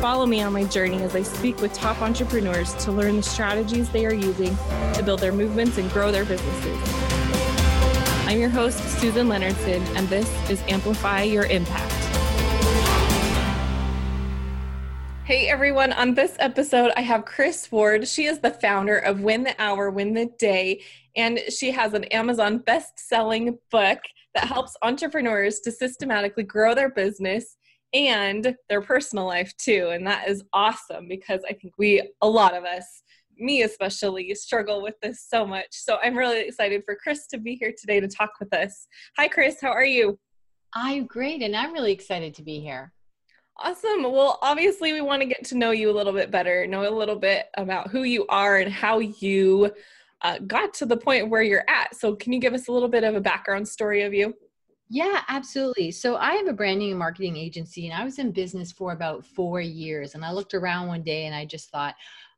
Follow 0.00 0.24
me 0.24 0.40
on 0.40 0.54
my 0.54 0.64
journey 0.64 1.02
as 1.02 1.14
I 1.14 1.20
speak 1.20 1.60
with 1.60 1.74
top 1.74 2.00
entrepreneurs 2.00 2.72
to 2.84 2.90
learn 2.90 3.16
the 3.16 3.22
strategies 3.22 3.90
they 3.90 4.06
are 4.06 4.14
using 4.14 4.56
to 4.94 5.02
build 5.04 5.20
their 5.20 5.30
movements 5.30 5.76
and 5.76 5.90
grow 5.90 6.10
their 6.10 6.24
businesses. 6.24 6.78
I'm 8.26 8.40
your 8.40 8.48
host, 8.48 8.78
Susan 8.98 9.28
Leonardson, 9.28 9.84
and 9.96 10.08
this 10.08 10.26
is 10.48 10.62
Amplify 10.68 11.24
Your 11.24 11.44
Impact. 11.44 11.92
Hey 15.26 15.48
everyone, 15.48 15.92
on 15.92 16.14
this 16.14 16.34
episode, 16.38 16.92
I 16.96 17.02
have 17.02 17.26
Kris 17.26 17.70
Ward. 17.70 18.08
She 18.08 18.24
is 18.24 18.38
the 18.38 18.52
founder 18.52 18.96
of 18.96 19.20
Win 19.20 19.42
the 19.42 19.54
Hour, 19.58 19.90
Win 19.90 20.14
the 20.14 20.30
Day, 20.38 20.80
and 21.14 21.38
she 21.50 21.72
has 21.72 21.92
an 21.92 22.04
Amazon 22.04 22.56
best 22.56 22.98
selling 22.98 23.58
book 23.70 23.98
that 24.34 24.44
helps 24.44 24.78
entrepreneurs 24.80 25.60
to 25.60 25.70
systematically 25.70 26.44
grow 26.44 26.74
their 26.74 26.88
business 26.88 27.58
and 27.92 28.54
their 28.68 28.80
personal 28.80 29.26
life 29.26 29.52
too. 29.56 29.90
And 29.92 30.06
that 30.06 30.28
is 30.28 30.44
awesome 30.52 31.08
because 31.08 31.40
I 31.48 31.52
think 31.54 31.74
we, 31.78 32.08
a 32.22 32.28
lot 32.28 32.56
of 32.56 32.64
us, 32.64 33.02
me 33.38 33.62
especially, 33.62 34.34
struggle 34.34 34.82
with 34.82 34.94
this 35.00 35.24
so 35.28 35.46
much. 35.46 35.68
So 35.70 35.98
I'm 36.02 36.16
really 36.16 36.40
excited 36.40 36.82
for 36.84 36.96
Kris 36.96 37.26
to 37.28 37.38
be 37.38 37.56
here 37.56 37.72
today 37.78 38.00
to 38.00 38.08
talk 38.08 38.32
with 38.38 38.52
us. 38.52 38.86
Hi, 39.16 39.28
Kris. 39.28 39.60
How 39.60 39.70
are 39.70 39.84
you? 39.84 40.18
I'm 40.74 41.06
great, 41.06 41.42
and 41.42 41.56
I'm 41.56 41.72
really 41.72 41.92
excited 41.92 42.34
to 42.34 42.42
be 42.42 42.60
here. 42.60 42.92
Awesome. 43.58 44.04
Well, 44.04 44.38
obviously, 44.40 44.92
we 44.92 45.00
want 45.00 45.20
to 45.22 45.26
get 45.26 45.44
to 45.46 45.56
know 45.56 45.70
you 45.70 45.90
a 45.90 45.96
little 45.96 46.12
bit 46.12 46.30
better, 46.30 46.66
know 46.66 46.88
a 46.88 46.94
little 46.94 47.16
bit 47.16 47.46
about 47.56 47.90
who 47.90 48.04
you 48.04 48.26
are 48.28 48.58
and 48.58 48.72
how 48.72 49.00
you 49.00 49.72
uh, 50.22 50.38
got 50.46 50.72
to 50.74 50.86
the 50.86 50.96
point 50.96 51.28
where 51.28 51.42
you're 51.42 51.64
at. 51.68 51.96
So, 51.96 52.14
can 52.14 52.32
you 52.32 52.40
give 52.40 52.54
us 52.54 52.68
a 52.68 52.72
little 52.72 52.88
bit 52.88 53.04
of 53.04 53.16
a 53.16 53.20
background 53.20 53.68
story 53.68 54.02
of 54.02 54.14
you? 54.14 54.34
Yeah, 54.92 55.22
absolutely. 55.28 55.92
So, 55.92 56.16
I 56.16 56.32
have 56.34 56.48
a 56.48 56.52
branding 56.52 56.90
and 56.90 56.98
marketing 56.98 57.36
agency, 57.36 57.88
and 57.88 57.94
I 57.98 58.04
was 58.04 58.18
in 58.18 58.32
business 58.32 58.72
for 58.72 58.92
about 58.92 59.24
four 59.24 59.60
years. 59.60 60.16
And 60.16 60.24
I 60.24 60.32
looked 60.32 60.52
around 60.52 60.88
one 60.88 61.04
day 61.04 61.26
and 61.26 61.34
I 61.34 61.44
just 61.46 61.70
thought, 61.70 61.94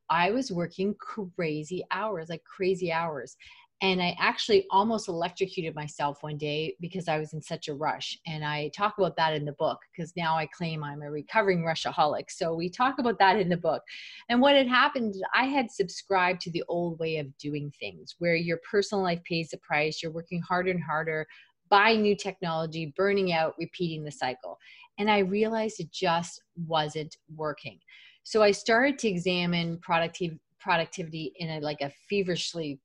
I 0.09 0.29
was 0.29 0.51
working 0.51 0.93
crazy 0.99 1.83
hours, 1.89 2.29
like 2.29 2.43
crazy 2.43 2.91
hours. 2.91 3.35
And 3.81 4.01
I 4.01 4.15
actually 4.19 4.65
almost 4.69 5.09
electrocuted 5.09 5.73
myself 5.75 6.21
one 6.21 6.37
day 6.37 6.75
because 6.79 7.07
I 7.07 7.17
was 7.17 7.33
in 7.33 7.41
such 7.41 7.67
a 7.67 7.73
rush. 7.73 8.17
And 8.27 8.45
I 8.45 8.69
talk 8.75 8.97
about 8.99 9.17
that 9.17 9.33
in 9.33 9.43
the 9.45 9.51
book 9.53 9.79
because 9.91 10.13
now 10.15 10.37
I 10.37 10.45
claim 10.45 10.83
I'm 10.83 11.01
a 11.01 11.11
recovering 11.11 11.63
rushaholic. 11.65 12.29
So 12.29 12.53
we 12.53 12.69
talk 12.69 12.99
about 12.99 13.17
that 13.19 13.39
in 13.39 13.49
the 13.49 13.57
book. 13.57 13.81
And 14.29 14.39
what 14.39 14.55
had 14.55 14.67
happened, 14.67 15.15
I 15.33 15.45
had 15.45 15.69
subscribed 15.71 16.39
to 16.41 16.51
the 16.51 16.63
old 16.69 16.99
way 16.99 17.17
of 17.17 17.35
doing 17.39 17.73
things 17.79 18.15
where 18.19 18.35
your 18.35 18.59
personal 18.69 19.03
life 19.03 19.21
pays 19.23 19.49
the 19.49 19.57
price, 19.57 20.01
you're 20.01 20.11
working 20.13 20.41
harder 20.41 20.71
and 20.71 20.83
harder, 20.83 21.27
buying 21.73 22.03
new 22.03 22.15
technology, 22.15 22.93
burning 22.95 23.33
out, 23.33 23.55
repeating 23.57 24.03
the 24.03 24.11
cycle. 24.11 24.59
And 24.99 25.09
I 25.09 25.19
realized 25.19 25.79
it 25.79 25.91
just 25.91 26.39
wasn't 26.67 27.17
working. 27.35 27.79
So 28.21 28.43
I 28.43 28.51
started 28.51 28.99
to 28.99 29.07
examine 29.07 29.79
productivity 29.79 30.39
productivity 30.59 31.33
in 31.37 31.49
a 31.49 31.59
like 31.59 31.81
a 31.81 31.91
feverishly 32.07 32.79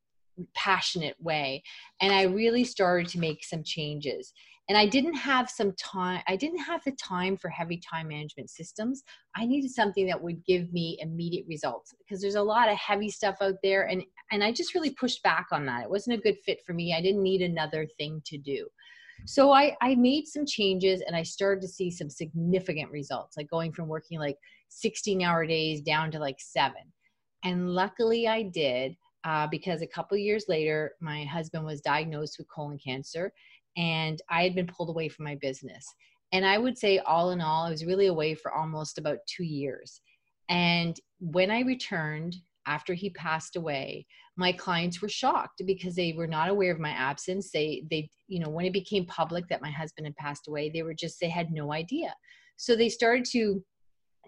passionate 0.53 1.15
way 1.21 1.63
and 2.01 2.13
i 2.13 2.23
really 2.23 2.65
started 2.65 3.07
to 3.07 3.21
make 3.21 3.45
some 3.45 3.63
changes 3.63 4.33
and 4.69 4.77
i 4.77 4.85
didn't 4.85 5.15
have 5.15 5.49
some 5.49 5.73
time 5.75 6.21
i 6.27 6.35
didn't 6.35 6.59
have 6.59 6.83
the 6.85 6.91
time 6.93 7.37
for 7.37 7.49
heavy 7.51 7.81
time 7.89 8.09
management 8.09 8.51
systems 8.51 9.05
i 9.37 9.47
needed 9.47 9.71
something 9.71 10.09
that 10.09 10.21
would 10.21 10.45
give 10.45 10.73
me 10.73 10.99
immediate 11.01 11.45
results 11.49 11.95
because 12.01 12.21
there's 12.21 12.35
a 12.35 12.43
lot 12.43 12.69
of 12.69 12.77
heavy 12.77 13.09
stuff 13.09 13.37
out 13.41 13.55
there 13.63 13.87
and 13.87 14.03
and 14.33 14.43
i 14.43 14.53
just 14.53 14.75
really 14.75 14.91
pushed 14.91 15.23
back 15.23 15.47
on 15.53 15.67
that 15.67 15.85
it 15.85 15.91
wasn't 15.91 16.17
a 16.17 16.23
good 16.23 16.37
fit 16.45 16.61
for 16.67 16.73
me 16.73 16.95
i 16.95 17.01
didn't 17.01 17.23
need 17.23 17.43
another 17.43 17.87
thing 17.99 18.21
to 18.25 18.39
do 18.39 18.67
so 19.27 19.53
i 19.53 19.77
i 19.81 19.95
made 19.95 20.27
some 20.27 20.47
changes 20.47 21.03
and 21.07 21.17
i 21.17 21.23
started 21.23 21.61
to 21.61 21.69
see 21.69 21.91
some 21.91 22.11
significant 22.11 22.91
results 22.91 23.37
like 23.37 23.49
going 23.51 23.73
from 23.73 23.89
working 23.89 24.19
like 24.19 24.37
16 24.69 25.23
hour 25.23 25.47
days 25.47 25.81
down 25.81 26.11
to 26.11 26.19
like 26.19 26.37
seven 26.39 26.83
and 27.45 27.71
luckily 27.71 28.29
i 28.29 28.43
did 28.43 28.97
uh, 29.25 29.47
because 29.47 29.83
a 29.83 29.87
couple 29.87 30.17
years 30.17 30.47
later, 30.49 30.93
my 31.01 31.25
husband 31.25 31.65
was 31.65 31.81
diagnosed 31.81 32.39
with 32.39 32.49
colon 32.49 32.79
cancer, 32.79 33.33
and 33.77 34.21
I 34.31 34.43
had 34.43 34.55
been 34.55 34.67
pulled 34.67 34.91
away 34.91 35.09
from 35.09 35.25
my 35.25 35.35
business. 35.37 35.87
And 36.33 36.47
I 36.47 36.59
would 36.59 36.77
say, 36.79 36.99
all 37.01 37.31
in 37.31 37.41
all, 37.41 37.67
I 37.67 37.71
was 37.71 37.85
really 37.85 38.07
away 38.07 38.35
for 38.35 38.53
almost 38.53 38.99
about 38.99 39.19
two 39.27 39.45
years. 39.45 40.01
And 40.49 40.99
when 41.21 41.51
I 41.51 41.61
returned 41.61 42.37
after 42.69 42.95
he 42.95 43.11
passed 43.11 43.57
away, 43.57 44.07
my 44.37 44.53
clients 44.53 45.01
were 45.01 45.09
shocked 45.09 45.63
because 45.67 45.97
they 45.97 46.13
were 46.13 46.27
not 46.27 46.51
aware 46.51 46.73
of 46.73 46.79
my 46.79 46.91
absence. 46.91 47.51
They, 47.51 47.85
they, 47.91 48.11
you 48.29 48.41
know, 48.41 48.51
when 48.51 48.67
it 48.67 48.73
became 48.73 49.07
public 49.07 49.49
that 49.49 49.63
my 49.63 49.71
husband 49.71 50.07
had 50.07 50.17
passed 50.17 50.47
away, 50.47 50.69
they 50.69 50.83
were 50.83 50.95
just, 50.95 51.19
they 51.19 51.31
had 51.31 51.51
no 51.51 51.73
idea. 51.73 52.15
So 52.57 52.77
they 52.77 52.89
started 52.89 53.25
to 53.33 53.65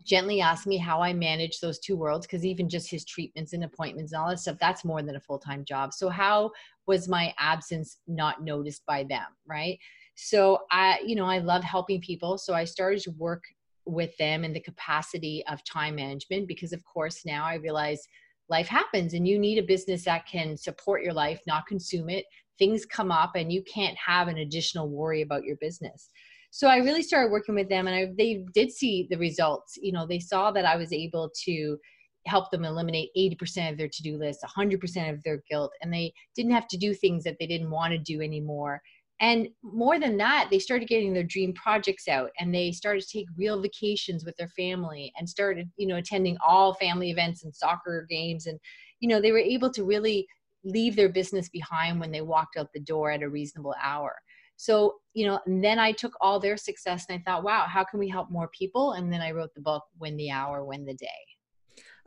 gently 0.05 0.41
ask 0.41 0.67
me 0.67 0.79
how 0.79 1.03
I 1.03 1.13
manage 1.13 1.61
those 1.61 1.79
two 1.79 1.97
worlds 1.97 2.27
because 2.27 2.45
even 2.45 2.69
just 2.69 2.91
his 2.91 3.05
treatments 3.05 3.53
and 3.53 3.65
appointments 3.65 4.13
and 4.13 4.23
all 4.23 4.31
that 4.31 4.41
stuff, 4.41 4.57
that's 4.59 4.85
more 4.85 5.03
than 5.03 5.17
a 5.17 5.21
full 5.21 5.39
time 5.39 5.65
job. 5.65 5.93
So, 5.93 6.09
how 6.09 6.53
was 6.87 7.09
my 7.09 7.35
absence 7.39 7.99
not 8.07 8.43
noticed 8.43 8.85
by 8.87 9.05
them? 9.05 9.27
Right. 9.47 9.79
So, 10.15 10.61
I, 10.71 11.01
you 11.05 11.17
know, 11.17 11.27
I 11.27 11.39
love 11.39 11.63
helping 11.63 12.01
people. 12.01 12.39
So, 12.39 12.55
I 12.55 12.65
started 12.65 13.01
to 13.03 13.11
work 13.13 13.45
with 13.87 14.17
them 14.19 14.45
in 14.45 14.53
the 14.53 14.61
capacity 14.61 15.45
of 15.51 15.65
time 15.65 15.97
management 15.97 16.49
because, 16.49 16.73
of 16.73 16.85
course, 16.85 17.25
now 17.27 17.45
I 17.45 17.55
realize 17.55 18.07
life 18.51 18.69
happens 18.69 19.15
and 19.15 19.27
you 19.27 19.39
need 19.39 19.59
a 19.59 19.67
business 19.67 20.05
that 20.05 20.27
can 20.27 20.57
support 20.57 21.03
your 21.03 21.13
life, 21.13 21.41
not 21.47 21.67
consume 21.67 22.11
it. 22.11 22.25
Things 22.59 22.85
come 22.85 23.11
up 23.11 23.33
and 23.37 23.53
you 23.53 23.63
can't 23.63 23.97
have 23.97 24.29
an 24.29 24.39
additional 24.39 24.89
worry 24.89 25.23
about 25.23 25.45
your 25.45 25.57
business 25.57 26.11
so 26.51 26.69
i 26.69 26.77
really 26.77 27.03
started 27.03 27.31
working 27.31 27.55
with 27.55 27.69
them 27.69 27.87
and 27.87 27.97
I, 27.97 28.09
they 28.17 28.45
did 28.53 28.71
see 28.71 29.07
the 29.09 29.19
results 29.19 29.79
you 29.81 29.93
know 29.93 30.07
they 30.07 30.19
saw 30.19 30.51
that 30.51 30.65
i 30.65 30.77
was 30.77 30.93
able 30.93 31.31
to 31.45 31.79
help 32.27 32.51
them 32.51 32.67
eliminate 32.67 33.09
80% 33.17 33.73
of 33.73 33.79
their 33.79 33.89
to-do 33.89 34.19
list 34.19 34.45
100% 34.45 35.11
of 35.11 35.23
their 35.23 35.43
guilt 35.51 35.73
and 35.81 35.91
they 35.91 36.13
didn't 36.37 36.53
have 36.53 36.69
to 36.69 36.77
do 36.77 36.93
things 36.93 37.25
that 37.25 37.37
they 37.41 37.47
didn't 37.47 37.71
want 37.71 37.93
to 37.93 37.99
do 37.99 38.21
anymore 38.21 38.83
and 39.21 39.49
more 39.63 39.99
than 39.99 40.17
that 40.17 40.49
they 40.51 40.59
started 40.59 40.89
getting 40.89 41.13
their 41.13 41.25
dream 41.25 41.53
projects 41.55 42.09
out 42.09 42.31
and 42.39 42.55
they 42.55 42.73
started 42.73 43.03
to 43.03 43.19
take 43.19 43.27
real 43.37 43.61
vacations 43.61 44.25
with 44.25 44.37
their 44.37 44.49
family 44.49 45.13
and 45.19 45.29
started 45.29 45.71
you 45.77 45.87
know 45.87 45.97
attending 45.97 46.37
all 46.47 46.75
family 46.75 47.11
events 47.11 47.45
and 47.45 47.55
soccer 47.55 48.07
games 48.09 48.47
and 48.47 48.59
you 49.01 49.09
know 49.09 49.21
they 49.21 49.33
were 49.33 49.39
able 49.39 49.71
to 49.71 49.85
really 49.85 50.27
leave 50.65 50.95
their 50.97 51.09
business 51.09 51.49
behind 51.49 51.99
when 51.99 52.11
they 52.11 52.21
walked 52.21 52.57
out 52.57 52.69
the 52.75 52.81
door 52.81 53.11
at 53.11 53.23
a 53.23 53.29
reasonable 53.29 53.75
hour 53.83 54.15
so, 54.61 54.97
you 55.15 55.27
know, 55.27 55.41
then 55.47 55.79
I 55.79 55.91
took 55.91 56.13
all 56.21 56.39
their 56.39 56.59
success 56.59 57.07
and 57.09 57.19
I 57.19 57.23
thought, 57.23 57.43
wow, 57.43 57.65
how 57.67 57.83
can 57.83 57.99
we 57.99 58.11
help 58.11 58.31
more 58.31 58.49
people? 58.49 58.93
And 58.93 59.11
then 59.11 59.23
I 59.23 59.31
wrote 59.31 59.55
the 59.55 59.63
book, 59.63 59.83
Win 59.99 60.19
the 60.19 60.31
Hour, 60.31 60.67
Win 60.67 60.85
the 60.85 60.93
Day. 60.93 61.07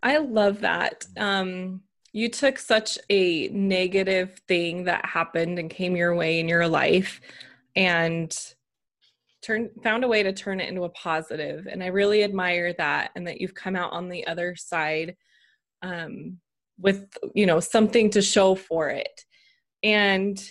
I 0.03 0.17
love 0.17 0.61
that. 0.61 1.03
Um, 1.17 1.81
you 2.13 2.29
took 2.29 2.59
such 2.59 2.99
a 3.09 3.47
negative 3.49 4.39
thing 4.47 4.83
that 4.83 5.05
happened 5.05 5.57
and 5.57 5.69
came 5.69 5.95
your 5.95 6.15
way 6.15 6.39
in 6.39 6.47
your 6.47 6.67
life 6.67 7.19
and 7.75 8.37
turned 9.41 9.71
found 9.83 10.03
a 10.03 10.07
way 10.07 10.21
to 10.21 10.31
turn 10.31 10.59
it 10.59 10.69
into 10.69 10.83
a 10.83 10.89
positive. 10.89 11.67
And 11.67 11.83
i 11.83 11.87
really 11.87 12.23
admire 12.23 12.73
that 12.73 13.11
and 13.15 13.27
that 13.27 13.41
you've 13.41 13.55
come 13.55 13.75
out 13.75 13.91
on 13.91 14.09
the 14.09 14.25
other 14.27 14.55
side 14.55 15.15
um, 15.81 16.37
with 16.79 17.17
you 17.33 17.47
know 17.47 17.59
something 17.59 18.11
to 18.11 18.21
show 18.21 18.53
for 18.55 18.89
it. 18.89 19.25
And 19.81 20.41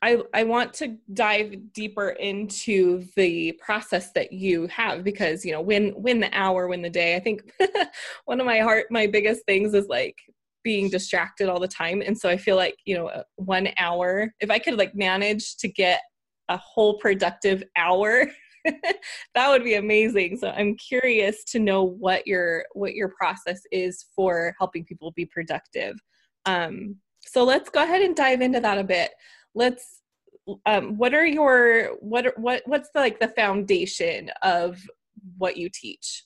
I, 0.00 0.22
I 0.32 0.44
want 0.44 0.74
to 0.74 0.96
dive 1.12 1.72
deeper 1.72 2.10
into 2.10 3.04
the 3.16 3.52
process 3.60 4.12
that 4.12 4.32
you 4.32 4.68
have 4.68 5.02
because 5.02 5.44
you 5.44 5.52
know 5.52 5.60
win 5.60 5.92
win 5.96 6.20
the 6.20 6.30
hour 6.32 6.68
win 6.68 6.82
the 6.82 6.90
day 6.90 7.16
i 7.16 7.20
think 7.20 7.42
one 8.26 8.38
of 8.38 8.46
my 8.46 8.60
heart 8.60 8.86
my 8.90 9.08
biggest 9.08 9.44
things 9.44 9.74
is 9.74 9.88
like 9.88 10.16
being 10.64 10.90
distracted 10.90 11.48
all 11.48 11.60
the 11.60 11.68
time. 11.68 12.02
And 12.04 12.16
so 12.16 12.28
i 12.28 12.36
feel 12.36 12.56
like 12.56 12.76
you 12.84 12.94
know 12.94 13.10
one 13.36 13.68
hour 13.78 14.32
if 14.40 14.50
i 14.50 14.58
could 14.58 14.76
like 14.76 14.94
manage 14.94 15.56
to 15.56 15.68
get 15.68 16.00
a 16.50 16.58
whole 16.58 16.98
productive 16.98 17.62
hour 17.76 18.26
that 19.34 19.48
would 19.48 19.64
be 19.64 19.74
amazing. 19.74 20.36
So 20.36 20.50
i'm 20.50 20.76
curious 20.76 21.44
to 21.44 21.58
know 21.58 21.84
what 21.84 22.26
your 22.26 22.64
what 22.72 22.94
your 22.94 23.12
process 23.18 23.60
is 23.72 24.06
for 24.14 24.54
helping 24.58 24.84
people 24.84 25.12
be 25.12 25.26
productive. 25.26 25.96
Um 26.44 26.96
so 27.26 27.44
let's 27.44 27.70
go 27.70 27.82
ahead 27.82 28.02
and 28.02 28.16
dive 28.16 28.40
into 28.40 28.60
that 28.60 28.78
a 28.78 28.84
bit 28.84 29.10
let's 29.54 30.02
um, 30.66 30.96
what 30.96 31.14
are 31.14 31.26
your 31.26 31.96
what 32.00 32.38
what 32.38 32.62
what's 32.66 32.90
the, 32.94 33.00
like 33.00 33.20
the 33.20 33.28
foundation 33.28 34.30
of 34.42 34.80
what 35.36 35.56
you 35.56 35.68
teach 35.72 36.24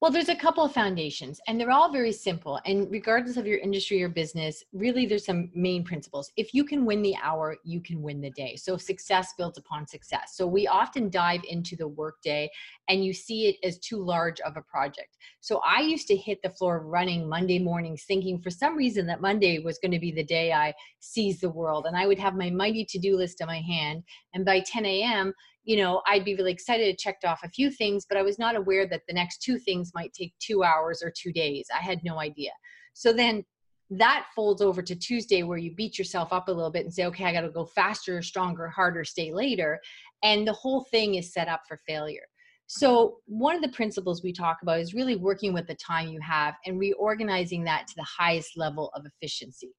Well, 0.00 0.12
there's 0.12 0.28
a 0.28 0.36
couple 0.36 0.64
of 0.64 0.72
foundations, 0.72 1.40
and 1.48 1.58
they're 1.58 1.72
all 1.72 1.90
very 1.90 2.12
simple. 2.12 2.60
And 2.64 2.88
regardless 2.88 3.36
of 3.36 3.48
your 3.48 3.58
industry 3.58 4.00
or 4.00 4.08
business, 4.08 4.62
really 4.72 5.06
there's 5.06 5.24
some 5.24 5.50
main 5.56 5.82
principles. 5.82 6.30
If 6.36 6.54
you 6.54 6.62
can 6.62 6.84
win 6.84 7.02
the 7.02 7.16
hour, 7.20 7.56
you 7.64 7.80
can 7.80 8.00
win 8.00 8.20
the 8.20 8.30
day. 8.30 8.54
So 8.54 8.76
success 8.76 9.34
builds 9.36 9.58
upon 9.58 9.88
success. 9.88 10.34
So 10.36 10.46
we 10.46 10.68
often 10.68 11.10
dive 11.10 11.40
into 11.48 11.74
the 11.74 11.88
workday 11.88 12.48
and 12.88 13.04
you 13.04 13.12
see 13.12 13.48
it 13.48 13.56
as 13.66 13.76
too 13.80 14.00
large 14.00 14.38
of 14.42 14.56
a 14.56 14.62
project. 14.62 15.16
So 15.40 15.60
I 15.66 15.80
used 15.80 16.06
to 16.08 16.16
hit 16.16 16.42
the 16.42 16.50
floor 16.50 16.78
running 16.78 17.28
Monday 17.28 17.58
mornings 17.58 18.04
thinking 18.04 18.40
for 18.40 18.50
some 18.50 18.76
reason 18.76 19.04
that 19.08 19.20
Monday 19.20 19.58
was 19.58 19.80
going 19.80 19.90
to 19.90 19.98
be 19.98 20.12
the 20.12 20.22
day 20.22 20.52
I 20.52 20.74
seize 21.00 21.40
the 21.40 21.50
world. 21.50 21.86
And 21.86 21.96
I 21.96 22.06
would 22.06 22.20
have 22.20 22.36
my 22.36 22.50
mighty 22.50 22.84
to-do 22.84 23.16
list 23.16 23.40
in 23.40 23.48
my 23.48 23.60
hand. 23.60 24.04
And 24.32 24.44
by 24.44 24.60
10 24.60 24.86
a.m., 24.86 25.34
you 25.68 25.76
know, 25.76 26.00
I'd 26.06 26.24
be 26.24 26.34
really 26.34 26.50
excited, 26.50 26.96
checked 26.96 27.26
off 27.26 27.40
a 27.44 27.50
few 27.50 27.70
things, 27.70 28.06
but 28.08 28.16
I 28.16 28.22
was 28.22 28.38
not 28.38 28.56
aware 28.56 28.86
that 28.86 29.02
the 29.06 29.12
next 29.12 29.42
two 29.42 29.58
things 29.58 29.92
might 29.94 30.14
take 30.14 30.32
two 30.40 30.64
hours 30.64 31.02
or 31.02 31.12
two 31.14 31.30
days. 31.30 31.66
I 31.78 31.82
had 31.82 32.00
no 32.02 32.18
idea. 32.18 32.52
So 32.94 33.12
then 33.12 33.44
that 33.90 34.24
folds 34.34 34.62
over 34.62 34.80
to 34.80 34.96
Tuesday 34.96 35.42
where 35.42 35.58
you 35.58 35.74
beat 35.74 35.98
yourself 35.98 36.32
up 36.32 36.48
a 36.48 36.52
little 36.52 36.70
bit 36.70 36.86
and 36.86 36.94
say, 36.94 37.04
okay, 37.04 37.26
I 37.26 37.34
got 37.34 37.42
to 37.42 37.50
go 37.50 37.66
faster, 37.66 38.22
stronger, 38.22 38.68
harder, 38.68 39.04
stay 39.04 39.30
later. 39.30 39.78
And 40.22 40.48
the 40.48 40.54
whole 40.54 40.86
thing 40.90 41.16
is 41.16 41.34
set 41.34 41.48
up 41.48 41.60
for 41.68 41.78
failure. 41.86 42.24
So, 42.66 43.18
one 43.26 43.54
of 43.54 43.60
the 43.60 43.68
principles 43.68 44.22
we 44.22 44.32
talk 44.32 44.58
about 44.62 44.80
is 44.80 44.94
really 44.94 45.16
working 45.16 45.52
with 45.52 45.66
the 45.66 45.74
time 45.74 46.08
you 46.08 46.20
have 46.22 46.54
and 46.64 46.78
reorganizing 46.78 47.64
that 47.64 47.88
to 47.88 47.94
the 47.94 48.06
highest 48.18 48.56
level 48.56 48.90
of 48.94 49.04
efficiency. 49.04 49.72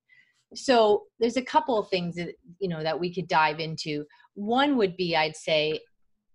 So, 0.54 1.06
there's 1.20 1.38
a 1.38 1.42
couple 1.42 1.80
of 1.80 1.90
things 1.90 2.16
that, 2.16 2.36
you 2.60 2.70
know, 2.70 2.84
that 2.84 3.00
we 3.00 3.12
could 3.12 3.28
dive 3.28 3.60
into. 3.60 4.06
One 4.40 4.78
would 4.78 4.96
be, 4.96 5.18
I'd 5.18 5.36
say, 5.36 5.82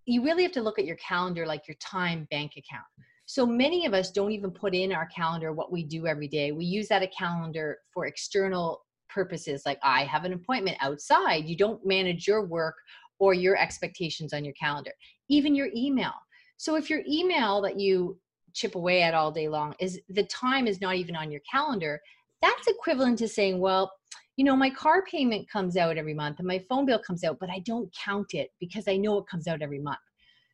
you 0.04 0.22
really 0.22 0.42
have 0.42 0.52
to 0.52 0.62
look 0.62 0.78
at 0.78 0.84
your 0.84 0.96
calendar 0.96 1.46
like 1.46 1.66
your 1.66 1.76
time 1.80 2.28
bank 2.30 2.52
account. 2.58 2.84
So 3.24 3.46
many 3.46 3.86
of 3.86 3.94
us 3.94 4.10
don't 4.10 4.32
even 4.32 4.50
put 4.50 4.74
in 4.74 4.92
our 4.92 5.06
calendar 5.06 5.54
what 5.54 5.72
we 5.72 5.84
do 5.84 6.06
every 6.06 6.28
day. 6.28 6.52
We 6.52 6.66
use 6.66 6.86
that 6.88 7.02
a 7.02 7.06
calendar 7.06 7.78
for 7.94 8.04
external 8.04 8.84
purposes, 9.08 9.62
like 9.64 9.78
I 9.82 10.04
have 10.04 10.26
an 10.26 10.34
appointment 10.34 10.76
outside. 10.82 11.46
You 11.46 11.56
don't 11.56 11.80
manage 11.86 12.28
your 12.28 12.44
work 12.44 12.74
or 13.18 13.32
your 13.32 13.56
expectations 13.56 14.34
on 14.34 14.44
your 14.44 14.52
calendar, 14.52 14.92
even 15.30 15.54
your 15.54 15.70
email. 15.74 16.12
So 16.58 16.76
if 16.76 16.90
your 16.90 17.00
email 17.08 17.62
that 17.62 17.80
you 17.80 18.20
chip 18.52 18.74
away 18.74 19.00
at 19.00 19.14
all 19.14 19.32
day 19.32 19.48
long 19.48 19.74
is 19.80 19.98
the 20.10 20.24
time 20.24 20.66
is 20.66 20.82
not 20.82 20.96
even 20.96 21.16
on 21.16 21.30
your 21.30 21.40
calendar, 21.50 22.02
that's 22.42 22.66
equivalent 22.66 23.18
to 23.20 23.28
saying, 23.28 23.60
well, 23.60 23.90
you 24.36 24.44
know, 24.44 24.56
my 24.56 24.70
car 24.70 25.04
payment 25.04 25.48
comes 25.48 25.76
out 25.76 25.96
every 25.96 26.14
month 26.14 26.38
and 26.38 26.48
my 26.48 26.58
phone 26.68 26.86
bill 26.86 26.98
comes 26.98 27.22
out, 27.24 27.38
but 27.38 27.50
I 27.50 27.60
don't 27.60 27.94
count 27.94 28.34
it 28.34 28.50
because 28.60 28.88
I 28.88 28.96
know 28.96 29.18
it 29.18 29.26
comes 29.26 29.46
out 29.46 29.62
every 29.62 29.78
month. 29.78 29.98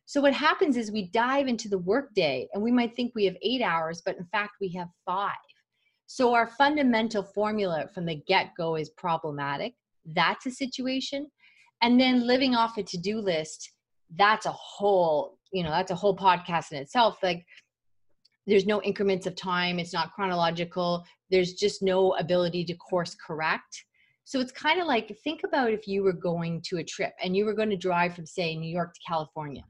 So 0.05 0.21
what 0.21 0.33
happens 0.33 0.77
is 0.77 0.91
we 0.91 1.07
dive 1.07 1.47
into 1.47 1.69
the 1.69 1.77
workday 1.77 2.47
and 2.53 2.61
we 2.61 2.71
might 2.71 2.95
think 2.95 3.13
we 3.15 3.25
have 3.25 3.37
eight 3.41 3.61
hours, 3.61 4.01
but 4.05 4.17
in 4.17 4.25
fact 4.25 4.55
we 4.59 4.69
have 4.73 4.89
five. 5.05 5.31
So 6.05 6.33
our 6.33 6.47
fundamental 6.47 7.23
formula 7.23 7.89
from 7.93 8.05
the 8.05 8.21
get-go 8.27 8.75
is 8.75 8.89
problematic. 8.89 9.73
That's 10.05 10.45
a 10.45 10.51
situation. 10.51 11.31
And 11.81 11.99
then 11.99 12.27
living 12.27 12.53
off 12.53 12.77
a 12.77 12.83
to-do 12.83 13.19
list, 13.19 13.71
that's 14.17 14.45
a 14.45 14.51
whole, 14.51 15.37
you 15.53 15.63
know, 15.63 15.71
that's 15.71 15.91
a 15.91 15.95
whole 15.95 16.15
podcast 16.15 16.71
in 16.71 16.77
itself. 16.77 17.17
Like 17.23 17.45
there's 18.47 18.65
no 18.65 18.81
increments 18.81 19.27
of 19.27 19.35
time, 19.35 19.79
it's 19.79 19.93
not 19.93 20.13
chronological 20.13 21.05
there's 21.31 21.53
just 21.53 21.81
no 21.81 22.13
ability 22.17 22.65
to 22.65 22.75
course 22.75 23.15
correct. 23.15 23.85
So 24.25 24.39
it's 24.39 24.51
kind 24.51 24.79
of 24.79 24.87
like 24.87 25.17
think 25.23 25.41
about 25.43 25.71
if 25.71 25.87
you 25.87 26.03
were 26.03 26.13
going 26.13 26.61
to 26.65 26.77
a 26.77 26.83
trip 26.83 27.13
and 27.23 27.35
you 27.35 27.45
were 27.45 27.55
going 27.55 27.69
to 27.71 27.77
drive 27.77 28.13
from, 28.13 28.25
say, 28.25 28.55
New 28.55 28.69
York 28.69 28.93
to 28.93 28.99
California. 29.07 29.63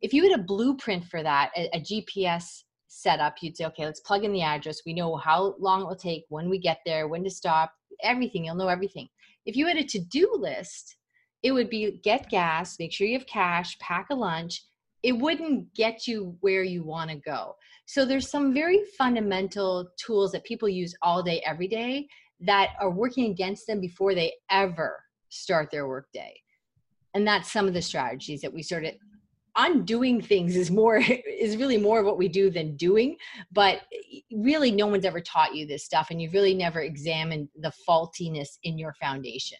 If 0.00 0.14
you 0.14 0.22
had 0.22 0.38
a 0.38 0.42
blueprint 0.42 1.04
for 1.04 1.22
that, 1.22 1.50
a, 1.56 1.68
a 1.76 1.80
GPS 1.80 2.62
setup, 2.88 3.36
you'd 3.42 3.56
say, 3.56 3.66
okay, 3.66 3.84
let's 3.84 4.00
plug 4.00 4.24
in 4.24 4.32
the 4.32 4.42
address. 4.42 4.82
We 4.86 4.94
know 4.94 5.16
how 5.16 5.56
long 5.58 5.82
it 5.82 5.86
will 5.86 5.96
take, 5.96 6.24
when 6.28 6.48
we 6.48 6.58
get 6.58 6.78
there, 6.86 7.08
when 7.08 7.24
to 7.24 7.30
stop, 7.30 7.72
everything. 8.02 8.44
You'll 8.46 8.54
know 8.54 8.68
everything. 8.68 9.08
If 9.44 9.56
you 9.56 9.66
had 9.66 9.76
a 9.76 9.84
to 9.84 9.98
do 9.98 10.30
list, 10.34 10.96
it 11.42 11.52
would 11.52 11.70
be 11.70 12.00
get 12.02 12.30
gas, 12.30 12.76
make 12.78 12.92
sure 12.92 13.06
you 13.06 13.18
have 13.18 13.26
cash, 13.26 13.78
pack 13.78 14.06
a 14.10 14.14
lunch. 14.14 14.62
It 15.02 15.12
wouldn't 15.12 15.72
get 15.74 16.06
you 16.06 16.36
where 16.40 16.62
you 16.62 16.82
want 16.82 17.10
to 17.10 17.16
go. 17.16 17.56
So 17.86 18.04
there's 18.04 18.30
some 18.30 18.52
very 18.52 18.80
fundamental 18.98 19.88
tools 19.96 20.32
that 20.32 20.44
people 20.44 20.68
use 20.68 20.94
all 21.02 21.22
day, 21.22 21.42
every 21.46 21.68
day 21.68 22.06
that 22.40 22.70
are 22.80 22.90
working 22.90 23.30
against 23.30 23.66
them 23.66 23.80
before 23.80 24.14
they 24.14 24.32
ever 24.50 25.02
start 25.28 25.70
their 25.70 25.88
workday. 25.88 26.34
And 27.14 27.26
that's 27.26 27.52
some 27.52 27.66
of 27.66 27.74
the 27.74 27.82
strategies 27.82 28.40
that 28.42 28.52
we 28.52 28.62
started 28.62 28.96
undoing 29.56 30.20
things 30.20 30.56
is 30.56 30.70
more 30.70 30.96
is 31.38 31.56
really 31.56 31.76
more 31.76 32.00
of 32.00 32.06
what 32.06 32.18
we 32.18 32.28
do 32.28 32.50
than 32.50 32.76
doing 32.76 33.16
but 33.52 33.80
really 34.32 34.70
no 34.70 34.86
one's 34.86 35.04
ever 35.04 35.20
taught 35.20 35.54
you 35.54 35.66
this 35.66 35.84
stuff 35.84 36.08
and 36.10 36.20
you've 36.22 36.32
really 36.32 36.54
never 36.54 36.82
examined 36.82 37.48
the 37.60 37.72
faultiness 37.86 38.58
in 38.62 38.78
your 38.78 38.94
foundation 38.94 39.58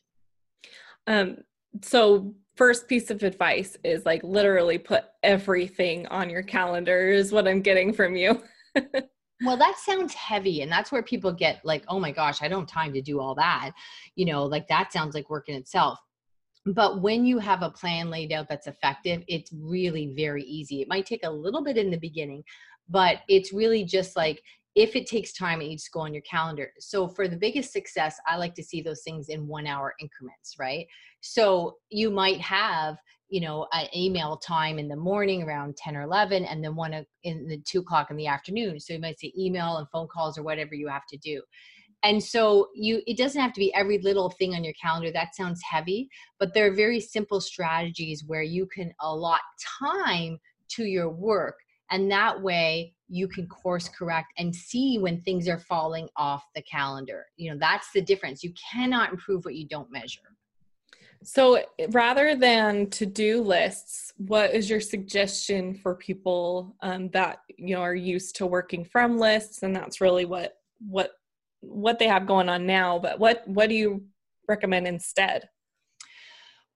um 1.07 1.37
so 1.83 2.35
first 2.57 2.89
piece 2.89 3.11
of 3.11 3.23
advice 3.23 3.77
is 3.85 4.05
like 4.05 4.23
literally 4.23 4.79
put 4.79 5.05
everything 5.23 6.07
on 6.09 6.31
your 6.31 6.43
calendar 6.43 7.11
is 7.11 7.33
what 7.33 7.49
I'm 7.49 7.63
getting 7.63 7.93
from 7.93 8.17
you. 8.17 8.43
well, 9.45 9.57
that 9.57 9.79
sounds 9.79 10.15
heavy. 10.15 10.63
And 10.63 10.71
that's 10.71 10.93
where 10.93 11.03
people 11.03 11.33
get 11.33 11.65
like, 11.65 11.85
oh 11.89 11.99
my 11.99 12.13
gosh, 12.13 12.43
I 12.43 12.49
don't 12.49 12.61
have 12.61 12.69
time 12.69 12.93
to 12.93 13.03
do 13.03 13.21
all 13.21 13.35
that. 13.37 13.73
You 14.15 14.27
know, 14.27 14.45
like 14.45 14.69
that 14.69 14.93
sounds 14.93 15.15
like 15.15 15.31
work 15.31 15.49
in 15.49 15.55
itself. 15.55 15.99
But 16.67 17.01
when 17.01 17.25
you 17.25 17.39
have 17.39 17.63
a 17.63 17.71
plan 17.71 18.11
laid 18.11 18.33
out 18.33 18.49
that's 18.49 18.67
effective, 18.67 19.23
it's 19.29 19.51
really 19.53 20.13
very 20.15 20.43
easy. 20.45 20.83
It 20.83 20.89
might 20.89 21.07
take 21.07 21.25
a 21.25 21.31
little 21.31 21.65
bit 21.65 21.79
in 21.79 21.91
the 21.91 21.97
beginning, 21.97 22.45
but 22.89 23.21
it's 23.29 23.53
really 23.53 23.85
just 23.85 24.15
like 24.15 24.43
if 24.81 24.97
it 24.97 25.07
takes 25.07 25.35
time, 25.35 25.61
it 25.61 25.69
needs 25.69 25.87
go 25.89 26.01
on 26.01 26.15
your 26.15 26.23
calendar. 26.23 26.73
So 26.79 27.07
for 27.07 27.29
the 27.29 27.37
biggest 27.37 27.71
success, 27.71 28.17
I 28.27 28.37
like 28.37 28.55
to 28.55 28.63
see 28.63 28.81
those 28.81 29.03
things 29.03 29.29
in 29.29 29.47
one 29.47 29.67
hour 29.67 29.95
increments, 30.01 30.57
right? 30.59 30.87
So 31.21 31.77
you 31.91 32.11
might 32.11 32.41
have, 32.41 32.97
you 33.29 33.43
know, 33.43 33.67
an 33.75 33.89
email 33.95 34.39
time 34.39 34.79
in 34.79 34.89
the 34.89 34.97
morning 34.97 35.43
around 35.43 35.77
10 35.77 35.97
or 35.97 36.03
11, 36.03 36.47
and 36.47 36.65
then 36.65 36.77
one 36.77 37.05
in 37.25 37.47
the 37.47 37.59
two 37.59 37.81
o'clock 37.81 38.11
in 38.11 38.17
the 38.17 38.27
afternoon. 38.27 38.81
So 38.81 38.95
you 38.95 39.01
might 39.01 39.21
say 39.21 39.35
email 39.39 39.77
and 39.77 39.87
phone 39.91 40.09
calls 40.09 40.39
or 40.39 40.43
whatever 40.43 40.75
you 40.75 40.89
have 40.89 41.07
to 41.11 41.19
do. 41.19 41.43
And 42.03 42.23
so 42.23 42.69
you 42.75 43.03
it 43.07 43.19
doesn't 43.19 43.41
have 43.41 43.53
to 43.53 43.61
be 43.61 43.75
every 43.75 43.99
little 43.99 44.31
thing 44.31 44.55
on 44.55 44.65
your 44.65 44.73
calendar. 44.81 45.13
That 45.13 45.35
sounds 45.35 45.61
heavy, 45.63 46.09
but 46.39 46.55
there 46.55 46.67
are 46.67 46.75
very 46.75 47.01
simple 47.01 47.43
strategies 47.43 48.25
where 48.27 48.43
you 48.43 48.67
can 48.67 48.95
allot 49.03 49.43
time 49.79 50.39
to 50.71 50.85
your 50.85 51.11
work 51.11 51.57
and 51.91 52.11
that 52.11 52.41
way 52.41 52.95
you 53.09 53.27
can 53.27 53.47
course 53.49 53.89
correct 53.89 54.33
and 54.39 54.55
see 54.55 54.99
when 54.99 55.21
things 55.23 55.49
are 55.49 55.59
falling 55.59 56.09
off 56.17 56.45
the 56.55 56.63
calendar 56.63 57.27
you 57.37 57.51
know 57.51 57.59
that's 57.59 57.91
the 57.93 58.01
difference 58.01 58.43
you 58.43 58.53
cannot 58.73 59.11
improve 59.11 59.45
what 59.45 59.55
you 59.55 59.67
don't 59.67 59.91
measure 59.91 60.31
so 61.23 61.63
rather 61.91 62.35
than 62.35 62.89
to-do 62.91 63.43
lists, 63.43 64.13
what 64.17 64.55
is 64.55 64.71
your 64.71 64.81
suggestion 64.81 65.75
for 65.75 65.95
people 65.95 66.77
um, 66.81 67.11
that 67.11 67.41
you 67.59 67.75
know 67.75 67.83
are 67.83 67.95
used 67.95 68.37
to 68.37 68.47
working 68.47 68.85
from 68.85 69.19
lists, 69.19 69.63
and 69.63 69.77
that's 69.77 70.01
really 70.01 70.25
what 70.25 70.55
what 70.79 71.13
what 71.61 71.99
they 71.99 72.09
have 72.09 72.27
going 72.27 72.49
on 72.49 72.65
now? 72.67 72.99
But 72.99 73.19
what 73.19 73.47
what 73.47 73.69
do 73.69 73.75
you 73.75 74.05
recommend 74.49 74.87
instead? 74.87 75.49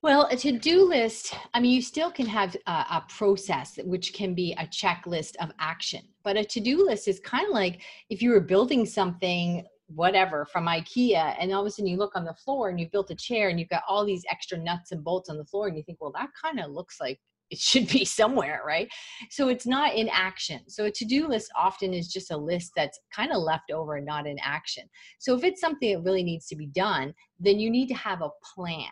Well, 0.04 0.28
a 0.30 0.36
to-do 0.36 0.86
list, 0.86 1.34
I 1.54 1.60
mean, 1.60 1.70
you 1.70 1.80
still 1.80 2.10
can 2.10 2.26
have 2.26 2.54
a, 2.66 2.70
a, 2.70 3.04
process 3.08 3.78
which 3.84 4.12
can 4.12 4.34
be 4.34 4.52
a 4.58 4.66
checklist 4.66 5.34
of 5.40 5.50
action. 5.58 6.02
But 6.22 6.36
a 6.36 6.44
to-do 6.44 6.84
list 6.84 7.08
is 7.08 7.20
kind 7.20 7.46
of 7.46 7.54
like 7.54 7.80
if 8.10 8.20
you 8.20 8.28
were 8.28 8.40
building 8.40 8.84
something 8.84 9.64
whatever 9.86 10.44
from 10.44 10.66
IKEA, 10.66 11.36
and 11.40 11.54
all 11.54 11.62
of 11.62 11.66
a 11.66 11.70
sudden 11.70 11.86
you 11.86 11.96
look 11.96 12.16
on 12.16 12.26
the 12.26 12.34
floor 12.34 12.68
and 12.68 12.78
you've 12.78 12.90
built 12.90 13.10
a 13.12 13.14
chair 13.14 13.48
and 13.48 13.58
you've 13.58 13.70
got 13.70 13.82
all 13.88 14.04
these 14.04 14.26
extra 14.30 14.58
nuts 14.58 14.92
and 14.92 15.02
bolts 15.02 15.30
on 15.30 15.38
the 15.38 15.44
floor, 15.46 15.68
and 15.68 15.76
you 15.78 15.82
think, 15.82 15.96
well, 16.02 16.12
that 16.12 16.28
kind 16.38 16.60
of 16.60 16.70
looks 16.70 17.00
like 17.00 17.18
it 17.48 17.58
should 17.58 17.88
be 17.88 18.04
somewhere, 18.20 18.60
right? 18.66 18.88
So 19.30 19.48
it's 19.48 19.66
not 19.66 19.94
in 19.94 20.10
action. 20.10 20.68
So 20.68 20.84
a 20.84 20.90
to-do 20.90 21.28
list 21.28 21.50
often 21.56 21.94
is 21.94 22.08
just 22.08 22.30
a 22.30 22.36
list 22.36 22.72
that's 22.76 23.00
kind 23.10 23.32
of 23.32 23.38
left 23.38 23.70
over 23.70 23.96
and 23.96 24.04
not 24.04 24.26
in 24.26 24.36
action. 24.44 24.84
So 25.18 25.34
if 25.34 25.44
it's 25.44 25.62
something 25.62 25.94
that 25.94 26.02
really 26.02 26.24
needs 26.24 26.46
to 26.48 26.56
be 26.56 26.66
done, 26.66 27.14
then 27.40 27.58
you 27.58 27.70
need 27.70 27.86
to 27.86 27.94
have 27.94 28.20
a 28.20 28.28
plan. 28.54 28.90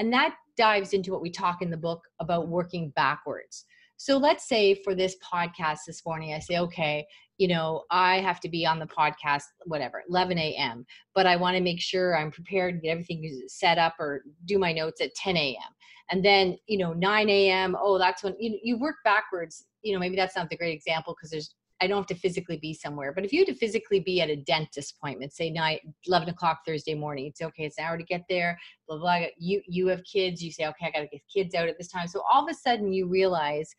And 0.00 0.10
that 0.14 0.34
dives 0.60 0.92
into 0.92 1.10
what 1.10 1.22
we 1.22 1.30
talk 1.30 1.62
in 1.62 1.70
the 1.70 1.76
book 1.76 2.02
about 2.20 2.48
working 2.48 2.90
backwards. 2.90 3.64
So 3.96 4.18
let's 4.18 4.46
say 4.46 4.74
for 4.84 4.94
this 4.94 5.16
podcast 5.24 5.78
this 5.86 6.04
morning, 6.04 6.34
I 6.34 6.38
say, 6.38 6.58
okay, 6.58 7.06
you 7.38 7.48
know, 7.48 7.84
I 7.90 8.20
have 8.20 8.40
to 8.40 8.48
be 8.50 8.66
on 8.66 8.78
the 8.78 8.86
podcast, 8.86 9.44
whatever, 9.64 10.02
11 10.10 10.36
a.m., 10.36 10.84
but 11.14 11.26
I 11.26 11.36
want 11.36 11.56
to 11.56 11.62
make 11.62 11.80
sure 11.80 12.14
I'm 12.14 12.30
prepared, 12.30 12.82
get 12.82 12.90
everything 12.90 13.42
set 13.46 13.78
up 13.78 13.94
or 13.98 14.22
do 14.44 14.58
my 14.58 14.70
notes 14.70 15.00
at 15.00 15.14
10 15.14 15.38
a.m. 15.38 15.72
And 16.10 16.22
then, 16.22 16.58
you 16.66 16.76
know, 16.76 16.92
9 16.92 17.30
a.m., 17.30 17.74
oh, 17.80 17.98
that's 17.98 18.22
when 18.22 18.36
you, 18.38 18.58
you 18.62 18.78
work 18.78 18.96
backwards. 19.02 19.64
You 19.80 19.94
know, 19.94 19.98
maybe 19.98 20.16
that's 20.16 20.36
not 20.36 20.50
the 20.50 20.58
great 20.58 20.74
example 20.74 21.14
because 21.16 21.30
there's, 21.30 21.54
I 21.80 21.86
don't 21.86 21.98
have 21.98 22.06
to 22.08 22.14
physically 22.14 22.58
be 22.58 22.74
somewhere. 22.74 23.12
But 23.12 23.24
if 23.24 23.32
you 23.32 23.40
had 23.40 23.48
to 23.48 23.54
physically 23.54 24.00
be 24.00 24.20
at 24.20 24.28
a 24.28 24.36
dentist 24.36 24.94
appointment, 24.96 25.32
say 25.32 25.50
night, 25.50 25.80
11 26.06 26.28
o'clock 26.28 26.60
Thursday 26.66 26.94
morning, 26.94 27.26
it's 27.26 27.40
okay. 27.40 27.64
It's 27.64 27.78
an 27.78 27.84
hour 27.84 27.96
to 27.96 28.04
get 28.04 28.24
there. 28.28 28.58
Blah 28.88 28.98
blah. 28.98 29.26
You 29.38 29.62
you 29.66 29.86
have 29.88 30.02
kids. 30.04 30.42
You 30.42 30.52
say, 30.52 30.66
okay, 30.66 30.86
I 30.86 30.90
got 30.90 31.00
to 31.00 31.08
get 31.08 31.22
kids 31.32 31.54
out 31.54 31.68
at 31.68 31.78
this 31.78 31.88
time. 31.88 32.06
So 32.08 32.22
all 32.30 32.42
of 32.42 32.50
a 32.50 32.54
sudden, 32.54 32.92
you 32.92 33.06
realize 33.06 33.74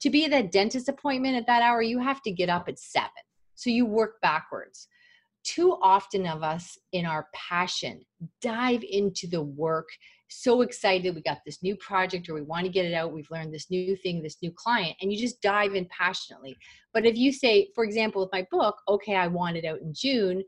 to 0.00 0.10
be 0.10 0.24
at 0.24 0.30
that 0.32 0.52
dentist 0.52 0.88
appointment 0.88 1.36
at 1.36 1.46
that 1.46 1.62
hour, 1.62 1.82
you 1.82 1.98
have 1.98 2.22
to 2.22 2.30
get 2.30 2.48
up 2.48 2.68
at 2.68 2.78
seven. 2.78 3.10
So 3.54 3.70
you 3.70 3.86
work 3.86 4.20
backwards. 4.20 4.88
Too 5.44 5.78
often 5.80 6.26
of 6.26 6.42
us 6.42 6.76
in 6.92 7.06
our 7.06 7.28
passion 7.32 8.04
dive 8.40 8.82
into 8.88 9.26
the 9.28 9.42
work 9.42 9.88
so 10.28 10.62
excited 10.62 11.14
we 11.14 11.22
got 11.22 11.38
this 11.46 11.62
new 11.62 11.76
project 11.76 12.28
or 12.28 12.34
we 12.34 12.42
want 12.42 12.64
to 12.64 12.72
get 12.72 12.84
it 12.84 12.94
out 12.94 13.12
we've 13.12 13.30
learned 13.30 13.54
this 13.54 13.70
new 13.70 13.96
thing 13.96 14.22
this 14.22 14.38
new 14.42 14.50
client 14.50 14.96
and 15.00 15.12
you 15.12 15.18
just 15.18 15.40
dive 15.40 15.74
in 15.74 15.86
passionately. 15.86 16.56
But 16.92 17.06
if 17.06 17.16
you 17.16 17.32
say 17.32 17.68
for 17.74 17.84
example 17.84 18.22
with 18.22 18.32
my 18.32 18.46
book 18.50 18.76
okay 18.88 19.16
i 19.16 19.26
want 19.26 19.56
it 19.56 19.64
out 19.64 19.80
in 19.80 19.92
june 19.94 20.42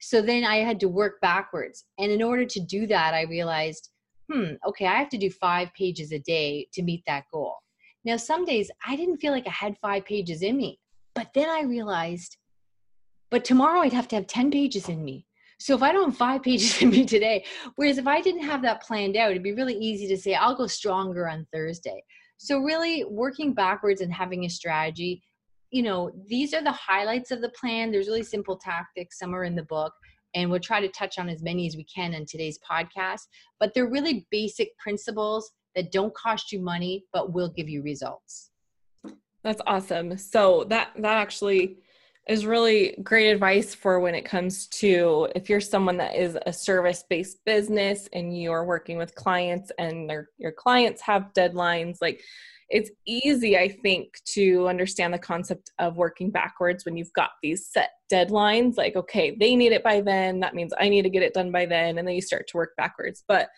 so 0.00 0.22
then 0.22 0.44
i 0.44 0.56
had 0.56 0.80
to 0.80 0.88
work 0.88 1.20
backwards. 1.20 1.84
And 1.98 2.10
in 2.10 2.22
order 2.22 2.44
to 2.44 2.60
do 2.60 2.86
that 2.88 3.14
i 3.14 3.22
realized 3.22 3.90
hmm 4.32 4.54
okay 4.66 4.86
i 4.86 4.98
have 4.98 5.10
to 5.10 5.18
do 5.18 5.30
five 5.30 5.72
pages 5.74 6.12
a 6.12 6.18
day 6.18 6.66
to 6.72 6.82
meet 6.82 7.02
that 7.06 7.24
goal. 7.32 7.56
Now 8.04 8.16
some 8.16 8.44
days 8.44 8.70
i 8.86 8.96
didn't 8.96 9.18
feel 9.18 9.32
like 9.32 9.46
i 9.46 9.50
had 9.50 9.76
five 9.78 10.04
pages 10.04 10.42
in 10.42 10.56
me 10.56 10.80
but 11.14 11.28
then 11.34 11.48
i 11.48 11.62
realized 11.62 12.36
but 13.30 13.44
tomorrow 13.44 13.80
I'd 13.80 13.92
have 13.92 14.08
to 14.08 14.16
have 14.16 14.26
10 14.26 14.50
pages 14.50 14.88
in 14.88 15.04
me. 15.04 15.24
So 15.60 15.74
if 15.74 15.82
I 15.82 15.92
don't 15.92 16.06
have 16.06 16.16
five 16.16 16.42
pages 16.42 16.80
in 16.82 16.90
me 16.90 17.04
today, 17.04 17.44
whereas 17.76 17.98
if 17.98 18.06
I 18.06 18.20
didn't 18.20 18.44
have 18.44 18.62
that 18.62 18.82
planned 18.82 19.16
out, 19.16 19.30
it'd 19.30 19.42
be 19.42 19.52
really 19.52 19.76
easy 19.76 20.08
to 20.08 20.16
say, 20.16 20.34
I'll 20.34 20.56
go 20.56 20.66
stronger 20.66 21.28
on 21.28 21.46
Thursday. 21.52 22.02
So 22.38 22.58
really 22.58 23.04
working 23.04 23.52
backwards 23.52 24.00
and 24.00 24.12
having 24.12 24.44
a 24.44 24.50
strategy, 24.50 25.22
you 25.70 25.82
know, 25.82 26.10
these 26.26 26.54
are 26.54 26.64
the 26.64 26.72
highlights 26.72 27.30
of 27.30 27.42
the 27.42 27.50
plan. 27.50 27.92
There's 27.92 28.08
really 28.08 28.22
simple 28.22 28.56
tactics. 28.56 29.18
Some 29.18 29.34
are 29.34 29.44
in 29.44 29.54
the 29.54 29.64
book 29.64 29.92
and 30.34 30.50
we'll 30.50 30.60
try 30.60 30.80
to 30.80 30.88
touch 30.88 31.18
on 31.18 31.28
as 31.28 31.42
many 31.42 31.66
as 31.66 31.76
we 31.76 31.84
can 31.84 32.14
in 32.14 32.24
today's 32.24 32.58
podcast. 32.58 33.22
But 33.58 33.74
they're 33.74 33.90
really 33.90 34.26
basic 34.30 34.76
principles 34.78 35.52
that 35.76 35.92
don't 35.92 36.14
cost 36.14 36.50
you 36.50 36.60
money, 36.60 37.04
but 37.12 37.32
will 37.32 37.50
give 37.50 37.68
you 37.68 37.82
results. 37.82 38.50
That's 39.42 39.60
awesome. 39.66 40.16
So 40.18 40.64
that 40.68 40.90
that 40.96 41.16
actually 41.16 41.78
is 42.30 42.46
really 42.46 42.96
great 43.02 43.30
advice 43.30 43.74
for 43.74 43.98
when 43.98 44.14
it 44.14 44.24
comes 44.24 44.68
to 44.68 45.28
if 45.34 45.50
you're 45.50 45.60
someone 45.60 45.96
that 45.96 46.14
is 46.14 46.38
a 46.46 46.52
service 46.52 47.04
based 47.10 47.44
business 47.44 48.08
and 48.12 48.40
you're 48.40 48.64
working 48.64 48.96
with 48.96 49.14
clients 49.14 49.72
and 49.78 50.08
their, 50.08 50.28
your 50.38 50.52
clients 50.52 51.02
have 51.02 51.32
deadlines 51.36 51.96
like 52.00 52.22
it's 52.68 52.90
easy 53.04 53.58
i 53.58 53.68
think 53.68 54.20
to 54.24 54.68
understand 54.68 55.12
the 55.12 55.18
concept 55.18 55.72
of 55.80 55.96
working 55.96 56.30
backwards 56.30 56.84
when 56.84 56.96
you've 56.96 57.12
got 57.14 57.30
these 57.42 57.66
set 57.66 57.90
deadlines 58.12 58.76
like 58.76 58.94
okay 58.94 59.36
they 59.38 59.56
need 59.56 59.72
it 59.72 59.82
by 59.82 60.00
then 60.00 60.38
that 60.38 60.54
means 60.54 60.72
i 60.78 60.88
need 60.88 61.02
to 61.02 61.10
get 61.10 61.24
it 61.24 61.34
done 61.34 61.50
by 61.50 61.66
then 61.66 61.98
and 61.98 62.06
then 62.06 62.14
you 62.14 62.22
start 62.22 62.46
to 62.46 62.56
work 62.56 62.70
backwards. 62.76 63.24
But 63.26 63.48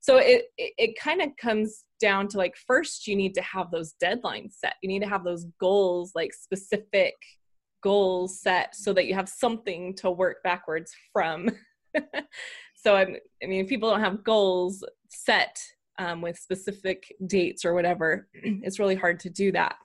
so 0.00 0.18
it 0.18 0.46
it, 0.58 0.72
it 0.78 0.98
kind 0.98 1.22
of 1.22 1.30
comes 1.36 1.84
down 2.00 2.28
to 2.28 2.38
like 2.38 2.54
first 2.66 3.06
you 3.06 3.16
need 3.16 3.34
to 3.34 3.42
have 3.42 3.70
those 3.70 3.94
deadlines 4.02 4.54
set. 4.54 4.74
You 4.82 4.88
need 4.88 5.02
to 5.02 5.08
have 5.08 5.24
those 5.24 5.46
goals 5.60 6.12
like 6.14 6.32
specific 6.34 7.14
goals 7.82 8.40
set 8.40 8.74
so 8.74 8.92
that 8.92 9.06
you 9.06 9.14
have 9.14 9.28
something 9.28 9.94
to 9.96 10.10
work 10.10 10.42
backwards 10.42 10.92
from. 11.12 11.50
so 12.74 12.96
I'm, 12.96 13.16
I 13.42 13.46
mean, 13.46 13.64
if 13.64 13.68
people 13.68 13.90
don't 13.90 14.00
have 14.00 14.24
goals 14.24 14.84
set 15.08 15.62
um, 15.98 16.20
with 16.20 16.38
specific 16.38 17.14
dates 17.26 17.64
or 17.64 17.74
whatever, 17.74 18.28
it's 18.34 18.78
really 18.78 18.96
hard 18.96 19.20
to 19.20 19.30
do 19.30 19.52
that. 19.52 19.76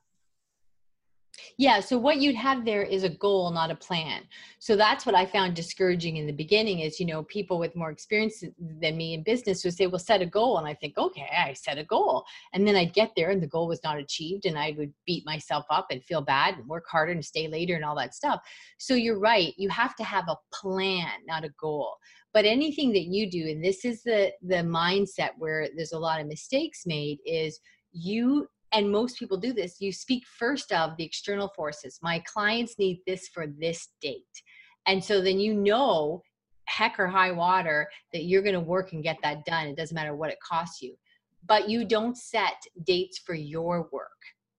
Yeah, 1.58 1.80
so 1.80 1.98
what 1.98 2.18
you'd 2.18 2.36
have 2.36 2.66
there 2.66 2.84
is 2.84 3.04
a 3.04 3.10
goal, 3.10 3.52
not 3.52 3.72
a 3.72 3.76
plan. 3.76 4.24
So 4.60 4.76
that's 4.76 5.06
what 5.06 5.16
I 5.16 5.26
found 5.26 5.56
discouraging 5.56 6.18
in 6.18 6.26
the 6.26 6.34
beginning 6.34 6.80
is, 6.80 7.00
you 7.00 7.06
know, 7.06 7.24
people 7.24 7.60
with 7.60 7.76
more 7.76 7.92
experience 7.92 8.44
than 8.60 8.98
me 8.98 9.14
in 9.14 9.24
business 9.24 9.64
would 9.64 9.76
say, 9.76 9.88
well, 9.88 10.00
set 10.00 10.22
a 10.22 10.26
goal. 10.26 10.58
And 10.58 10.68
I 10.68 10.74
think, 10.74 10.98
okay, 10.98 11.28
I 11.38 11.54
set 11.54 11.78
a 11.78 11.84
goal. 11.84 12.26
And 12.54 12.68
then 12.68 12.76
I'd 12.76 12.94
get 12.94 13.12
there 13.16 13.30
and 13.30 13.42
the 13.42 13.48
goal 13.48 13.68
was 13.68 13.84
not 13.84 14.00
achieved 14.00 14.46
and 14.46 14.58
I 14.58 14.74
would 14.78 14.94
beat 15.06 15.26
myself 15.26 15.66
up 15.70 15.88
and 15.92 16.04
feel 16.04 16.22
bad 16.22 16.58
and 16.58 16.68
work 16.68 16.86
harder 16.90 17.12
and 17.12 17.24
stay 17.24 17.48
later 17.48 17.76
and 17.76 17.86
all 17.86 17.96
that 17.98 18.16
stuff. 18.16 18.42
So 18.78 18.96
you're 18.96 19.20
right. 19.20 19.54
You 19.58 19.70
have 19.70 19.96
to 19.98 20.04
have 20.04 20.26
a 20.28 20.38
plan, 20.54 21.10
not 21.28 21.46
a 21.46 21.54
goal. 21.60 21.98
But 22.34 22.46
anything 22.46 22.92
that 22.94 23.06
you 23.06 23.30
do, 23.30 23.50
and 23.50 23.64
this 23.64 23.86
is 23.86 24.04
the 24.04 24.32
the 24.44 24.58
mindset 24.58 25.32
where 25.38 25.70
there's 25.76 25.94
a 25.94 26.00
lot 26.00 26.22
of 26.22 26.28
mistakes 26.28 26.84
made, 26.86 27.20
is 27.26 27.60
you 27.94 28.48
and 28.74 28.92
most 28.92 29.18
people 29.18 29.38
do 29.38 29.54
this 29.54 29.80
you 29.80 29.92
speak 29.92 30.24
first 30.26 30.72
of 30.72 30.98
the 30.98 31.04
external 31.04 31.50
forces. 31.56 32.00
My 32.02 32.20
clients 32.26 32.78
need 32.78 33.02
this 33.08 33.28
for 33.30 33.48
this 33.48 33.90
date. 34.02 34.24
And 34.88 35.04
so 35.04 35.22
then 35.22 35.40
you 35.40 35.54
know 35.54 36.22
heck 36.66 37.00
or 37.00 37.08
high 37.08 37.32
water 37.32 37.88
that 38.12 38.26
you're 38.26 38.42
going 38.42 38.54
to 38.54 38.60
work 38.60 38.92
and 38.92 39.04
get 39.04 39.18
that 39.24 39.46
done. 39.46 39.68
It 39.68 39.78
doesn't 39.78 39.96
matter 39.96 40.16
what 40.16 40.32
it 40.32 40.38
costs 40.48 40.82
you. 40.82 40.96
But 41.46 41.70
you 41.70 41.86
don't 41.86 42.18
set 42.18 42.62
dates 42.84 43.20
for 43.20 43.36
your 43.36 43.88
work. 43.92 44.10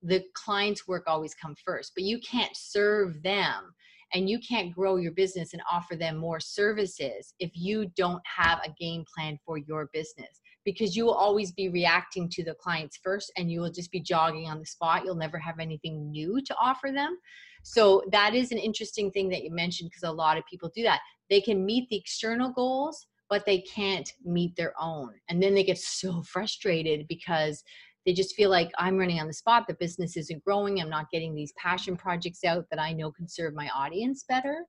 The 0.03 0.25
client's 0.33 0.88
work 0.88 1.05
always 1.07 1.35
come 1.35 1.55
first 1.65 1.93
but 1.95 2.05
you 2.05 2.19
can't 2.21 2.57
serve 2.57 3.23
them 3.23 3.75
and 4.15 4.29
you 4.29 4.38
can't 4.38 4.75
grow 4.75 4.97
your 4.97 5.12
business 5.12 5.53
and 5.53 5.62
offer 5.71 5.97
them 5.97 6.17
more 6.17 6.41
services 6.41 7.35
if 7.41 7.50
you 7.55 7.91
don't 7.97 8.23
have 8.25 8.61
a 8.65 8.75
game 8.79 9.05
plan 9.15 9.38
for 9.45 9.59
your 9.59 9.91
business 9.93 10.41
because 10.69 10.95
you 10.95 11.07
will 11.07 11.15
always 11.15 11.51
be 11.51 11.71
reacting 11.71 12.29
to 12.29 12.45
the 12.45 12.53
clients 12.53 12.99
first 13.03 13.33
and 13.39 13.51
you 13.51 13.59
will 13.59 13.71
just 13.71 13.91
be 13.91 14.01
jogging 14.01 14.49
on 14.49 14.59
the 14.59 14.67
spot. 14.67 15.03
You'll 15.03 15.15
never 15.15 15.39
have 15.39 15.61
anything 15.61 16.11
new 16.11 16.43
to 16.43 16.55
offer 16.61 16.91
them. 16.93 17.17
So 17.63 18.03
that 18.13 18.35
is 18.35 18.53
an 18.53 18.59
interesting 18.59 19.11
thing 19.11 19.31
that 19.31 19.43
you 19.43 19.51
mentioned 19.51 19.89
because 19.89 20.03
a 20.03 20.13
lot 20.13 20.37
of 20.37 20.45
people 20.45 20.71
do 20.77 20.83
that. 20.83 21.01
They 21.31 21.41
can 21.41 21.65
meet 21.65 21.89
the 21.89 21.97
external 21.97 22.53
goals, 22.53 23.07
but 23.31 23.47
they 23.47 23.63
can't 23.63 24.13
meet 24.27 24.57
their 24.57 24.75
own. 24.79 25.15
And 25.31 25.43
then 25.43 25.55
they 25.55 25.65
get 25.65 25.79
so 26.03 26.21
frustrated 26.21 27.09
because 27.09 27.65
they 28.05 28.13
just 28.13 28.37
feel 28.37 28.51
like 28.51 28.71
I'm 28.79 28.99
running 28.99 29.21
on 29.21 29.27
the 29.27 29.33
spot, 29.33 29.69
the 29.69 29.73
business 29.73 30.19
isn't 30.19 30.45
growing, 30.45 30.83
I'm 30.83 30.91
not 30.91 31.11
getting 31.11 31.35
these 31.35 31.55
passion 31.57 31.97
projects 31.97 32.45
out 32.45 32.67
that 32.71 32.79
I 32.79 32.93
know 32.93 33.11
can 33.11 33.27
serve 33.27 33.55
my 33.55 33.71
audience 33.75 34.23
better. 34.29 34.67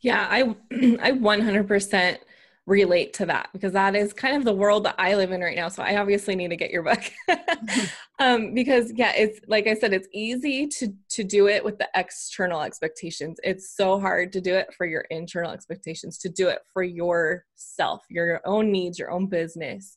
Yeah, 0.00 0.26
I 0.30 0.56
I 0.72 1.12
100% 1.12 2.18
relate 2.68 3.14
to 3.14 3.24
that 3.24 3.48
because 3.54 3.72
that 3.72 3.96
is 3.96 4.12
kind 4.12 4.36
of 4.36 4.44
the 4.44 4.52
world 4.52 4.84
that 4.84 4.94
I 4.98 5.14
live 5.14 5.32
in 5.32 5.40
right 5.40 5.56
now. 5.56 5.68
So 5.68 5.82
I 5.82 5.96
obviously 5.96 6.36
need 6.36 6.48
to 6.48 6.56
get 6.56 6.70
your 6.70 6.82
book. 6.82 7.00
um, 8.18 8.52
because 8.52 8.92
yeah, 8.94 9.12
it's 9.16 9.40
like 9.48 9.66
I 9.66 9.74
said, 9.74 9.94
it's 9.94 10.08
easy 10.12 10.66
to 10.68 10.92
to 11.10 11.24
do 11.24 11.48
it 11.48 11.64
with 11.64 11.78
the 11.78 11.88
external 11.94 12.60
expectations. 12.60 13.40
It's 13.42 13.74
so 13.74 13.98
hard 13.98 14.32
to 14.34 14.40
do 14.40 14.54
it 14.54 14.72
for 14.74 14.86
your 14.86 15.02
internal 15.10 15.50
expectations, 15.50 16.18
to 16.18 16.28
do 16.28 16.48
it 16.48 16.60
for 16.72 16.82
yourself, 16.82 18.02
your 18.10 18.42
own 18.44 18.70
needs, 18.70 18.98
your 18.98 19.10
own 19.10 19.26
business. 19.26 19.96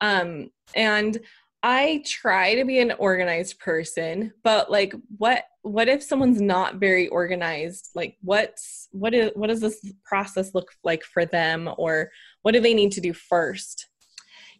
Um, 0.00 0.50
and 0.74 1.18
I 1.62 2.02
try 2.06 2.54
to 2.54 2.64
be 2.64 2.78
an 2.78 2.92
organized 2.98 3.58
person, 3.58 4.32
but 4.44 4.70
like 4.70 4.94
what 5.16 5.44
what 5.62 5.88
if 5.88 6.02
someone's 6.02 6.40
not 6.40 6.76
very 6.76 7.08
organized? 7.08 7.90
Like 7.94 8.16
what's 8.22 8.88
what 8.92 9.12
is 9.12 9.32
what 9.34 9.48
does 9.48 9.60
this 9.60 9.80
process 10.04 10.54
look 10.54 10.70
like 10.84 11.02
for 11.02 11.26
them 11.26 11.68
or 11.76 12.10
what 12.42 12.52
do 12.52 12.60
they 12.60 12.74
need 12.74 12.92
to 12.92 13.00
do 13.00 13.12
first? 13.12 13.86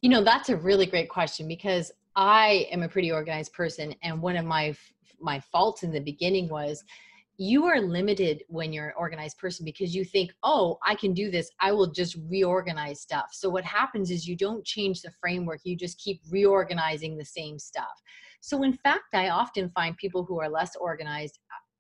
You 0.03 0.11
know, 0.11 0.25
that's 0.25 0.49
a 0.49 0.57
really 0.57 0.87
great 0.87 1.09
question 1.09 1.47
because 1.47 1.93
I 2.17 2.67
am 2.73 2.83
a 2.83 2.89
pretty 2.89 3.13
organized 3.13 3.53
person 3.53 3.95
and 4.03 4.21
one 4.21 4.37
of 4.37 4.45
my 4.45 4.75
my 5.21 5.41
faults 5.41 5.83
in 5.85 5.93
the 5.93 6.01
beginning 6.01 6.49
was 6.49 6.85
you 7.39 7.67
are 7.67 7.81
limited 7.81 8.43
when 8.49 8.73
you're 8.73 8.89
an 8.89 8.95
organized 8.97 9.39
person 9.39 9.65
because 9.65 9.95
you 9.95 10.05
think, 10.05 10.33
oh, 10.43 10.77
I 10.85 10.97
can 10.97 11.15
do 11.15 11.31
this. 11.31 11.51
I 11.61 11.71
will 11.71 11.91
just 11.91 12.17
reorganize 12.29 13.01
stuff. 13.01 13.27
So 13.31 13.49
what 13.49 13.65
happens 13.65 14.11
is 14.11 14.27
you 14.27 14.37
don't 14.37 14.65
change 14.65 15.03
the 15.03 15.13
framework, 15.21 15.61
you 15.63 15.77
just 15.77 16.01
keep 16.01 16.21
reorganizing 16.31 17.17
the 17.17 17.25
same 17.25 17.59
stuff. 17.61 18.03
So, 18.41 18.63
in 18.63 18.73
fact, 18.73 19.15
I 19.15 19.31
often 19.31 19.71
find 19.71 19.97
people 19.97 20.25
who 20.25 20.41
are 20.41 20.49
less 20.49 20.77
organized 20.77 21.39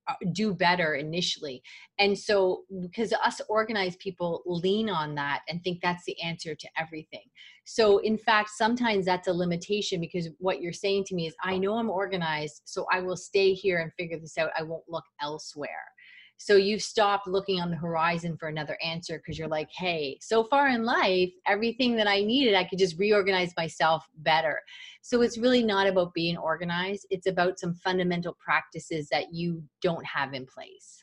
Uh, 0.09 0.15
do 0.33 0.55
better 0.55 0.95
initially. 0.95 1.63
And 1.99 2.19
so, 2.19 2.65
because 2.81 3.13
us 3.13 3.43
organized 3.51 3.99
people 3.99 4.43
lean 4.47 4.89
on 4.89 5.15
that 5.17 5.43
and 5.49 5.63
think 5.63 5.81
that's 5.83 6.05
the 6.07 6.19
answer 6.23 6.55
to 6.55 6.69
everything. 6.79 7.25
So, 7.65 7.99
in 7.99 8.17
fact, 8.17 8.49
sometimes 8.57 9.05
that's 9.05 9.29
a 9.29 9.33
limitation 9.33 10.01
because 10.01 10.29
what 10.39 10.63
you're 10.63 10.73
saying 10.73 11.05
to 11.09 11.15
me 11.15 11.27
is, 11.27 11.35
I 11.43 11.59
know 11.59 11.75
I'm 11.75 11.91
organized, 11.91 12.63
so 12.65 12.87
I 12.91 13.01
will 13.01 13.19
stay 13.19 13.53
here 13.53 13.81
and 13.81 13.93
figure 13.99 14.19
this 14.19 14.39
out. 14.39 14.51
I 14.59 14.63
won't 14.63 14.85
look 14.89 15.05
elsewhere. 15.21 15.85
So 16.39 16.55
you've 16.55 16.83
stopped 16.83 17.27
looking 17.27 17.61
on 17.61 17.71
the 17.71 17.77
horizon 17.77 18.37
for 18.37 18.49
another 18.49 18.79
answer 18.83 19.19
because 19.19 19.39
you're 19.39 19.49
like, 19.49 19.69
hey, 19.73 20.19
so 20.21 20.45
far 20.45 20.69
in 20.69 20.85
life, 20.85 21.31
everything 21.47 21.97
that 21.97 22.07
I 22.07 22.21
needed, 22.21 22.55
I 22.55 22.65
could 22.65 22.79
just 22.79 22.97
reorganize 22.97 23.53
myself 23.57 24.07
better. 24.19 24.61
So 25.03 25.23
it's 25.23 25.37
really 25.37 25.65
not 25.65 25.89
about 25.89 26.15
being 26.15 26.37
organized, 26.37 27.07
it's 27.11 27.27
about 27.27 27.59
some 27.59 27.75
fundamental 27.75 28.37
practices 28.39 29.09
that 29.11 29.35
you 29.35 29.63
don't 29.83 30.07
have 30.07 30.33
in 30.33 30.47
place. 30.47 31.03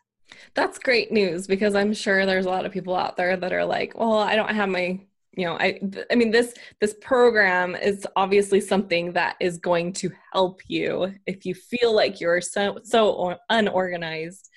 That's 0.54 0.80
great 0.80 1.12
news 1.12 1.48
because 1.48 1.76
I'm 1.76 1.94
sure 1.94 2.26
there's 2.26 2.46
a 2.46 2.50
lot 2.50 2.66
of 2.66 2.72
people 2.72 2.96
out 2.96 3.18
there 3.18 3.36
that 3.36 3.54
are 3.54 3.66
like, 3.66 3.98
well, 3.98 4.20
I 4.20 4.36
don't 4.36 4.56
have 4.56 4.70
my 4.70 5.00
you 5.38 5.46
know 5.46 5.58
i 5.60 5.80
i 6.10 6.16
mean 6.16 6.32
this 6.32 6.54
this 6.80 6.96
program 7.02 7.76
is 7.76 8.08
obviously 8.16 8.62
something 8.62 9.12
that 9.12 9.36
is 9.40 9.58
going 9.58 9.92
to 9.92 10.10
help 10.32 10.62
you 10.68 11.14
if 11.26 11.46
you 11.46 11.54
feel 11.54 11.94
like 11.94 12.22
you're 12.22 12.42
so 12.42 12.80
so 12.84 13.36
unorganized 13.50 14.50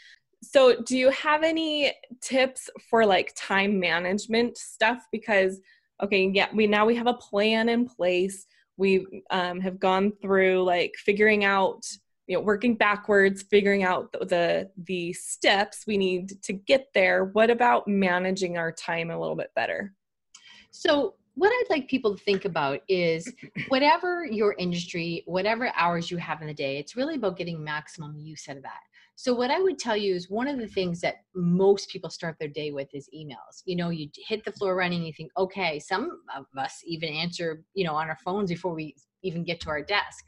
so 0.43 0.81
do 0.83 0.97
you 0.97 1.11
have 1.11 1.43
any 1.43 1.93
tips 2.21 2.71
for 2.89 3.05
like 3.05 3.33
time 3.37 3.79
management 3.79 4.57
stuff? 4.57 5.07
Because 5.11 5.61
okay 6.03 6.31
yeah 6.33 6.47
we 6.55 6.67
now 6.67 6.87
we 6.87 6.95
have 6.95 7.07
a 7.07 7.15
plan 7.15 7.69
in 7.69 7.87
place. 7.87 8.47
We 8.77 9.05
um, 9.31 9.61
have 9.61 9.81
gone 9.81 10.13
through 10.23 10.63
like 10.63 10.95
figuring 10.97 11.45
out 11.45 11.85
you 12.29 12.37
know 12.37 12.43
working 12.43 12.77
backwards 12.77 13.43
figuring 13.43 13.83
out 13.83 14.13
the, 14.13 14.19
the 14.25 14.71
the 14.85 15.13
steps 15.13 15.85
we 15.87 15.97
need 15.97 16.41
to 16.43 16.53
get 16.53 16.89
there. 16.95 17.25
What 17.25 17.51
about 17.51 17.89
managing 17.89 18.57
our 18.59 18.71
time 18.71 19.11
a 19.11 19.19
little 19.19 19.37
bit 19.37 19.51
better? 19.57 19.95
So 20.71 21.15
what 21.39 21.51
I'd 21.51 21.71
like 21.71 21.89
people 21.89 22.17
to 22.17 22.25
think 22.25 22.45
about 22.45 22.81
is 22.89 23.33
whatever 23.69 24.27
your 24.27 24.55
industry, 24.59 25.23
whatever 25.27 25.73
hours 25.77 26.11
you 26.11 26.17
have 26.17 26.41
in 26.41 26.49
the 26.49 26.55
day, 26.55 26.79
it's 26.79 26.97
really 26.97 27.15
about 27.15 27.37
getting 27.37 27.63
maximum 27.63 28.19
use 28.19 28.49
out 28.49 28.57
of 28.57 28.65
that. 28.65 28.81
So 29.21 29.35
what 29.35 29.51
I 29.51 29.61
would 29.61 29.81
tell 29.81 29.97
you 29.97 30.15
is 30.15 30.31
one 30.31 30.47
of 30.47 30.59
the 30.59 30.69
things 30.69 31.01
that 31.01 31.25
most 31.35 31.91
people 31.91 32.09
start 32.09 32.37
their 32.39 32.47
day 32.47 32.71
with 32.71 32.87
is 32.95 33.09
emails. 33.13 33.63
You 33.65 33.75
know, 33.75 33.91
you 33.91 34.09
hit 34.29 34.45
the 34.45 34.53
floor 34.53 34.77
running, 34.77 35.03
you 35.03 35.13
think, 35.13 35.33
okay, 35.37 35.81
some 35.81 36.21
of 36.37 36.47
us 36.57 36.83
even 36.85 37.09
answer, 37.09 37.65
you 37.75 37.85
know, 37.85 37.97
on 37.97 38.09
our 38.09 38.19
phones 38.25 38.49
before 38.49 38.73
we 38.75 38.95
even 39.25 39.43
get 39.43 39.59
to 39.63 39.71
our 39.71 39.83
desk. 39.83 40.25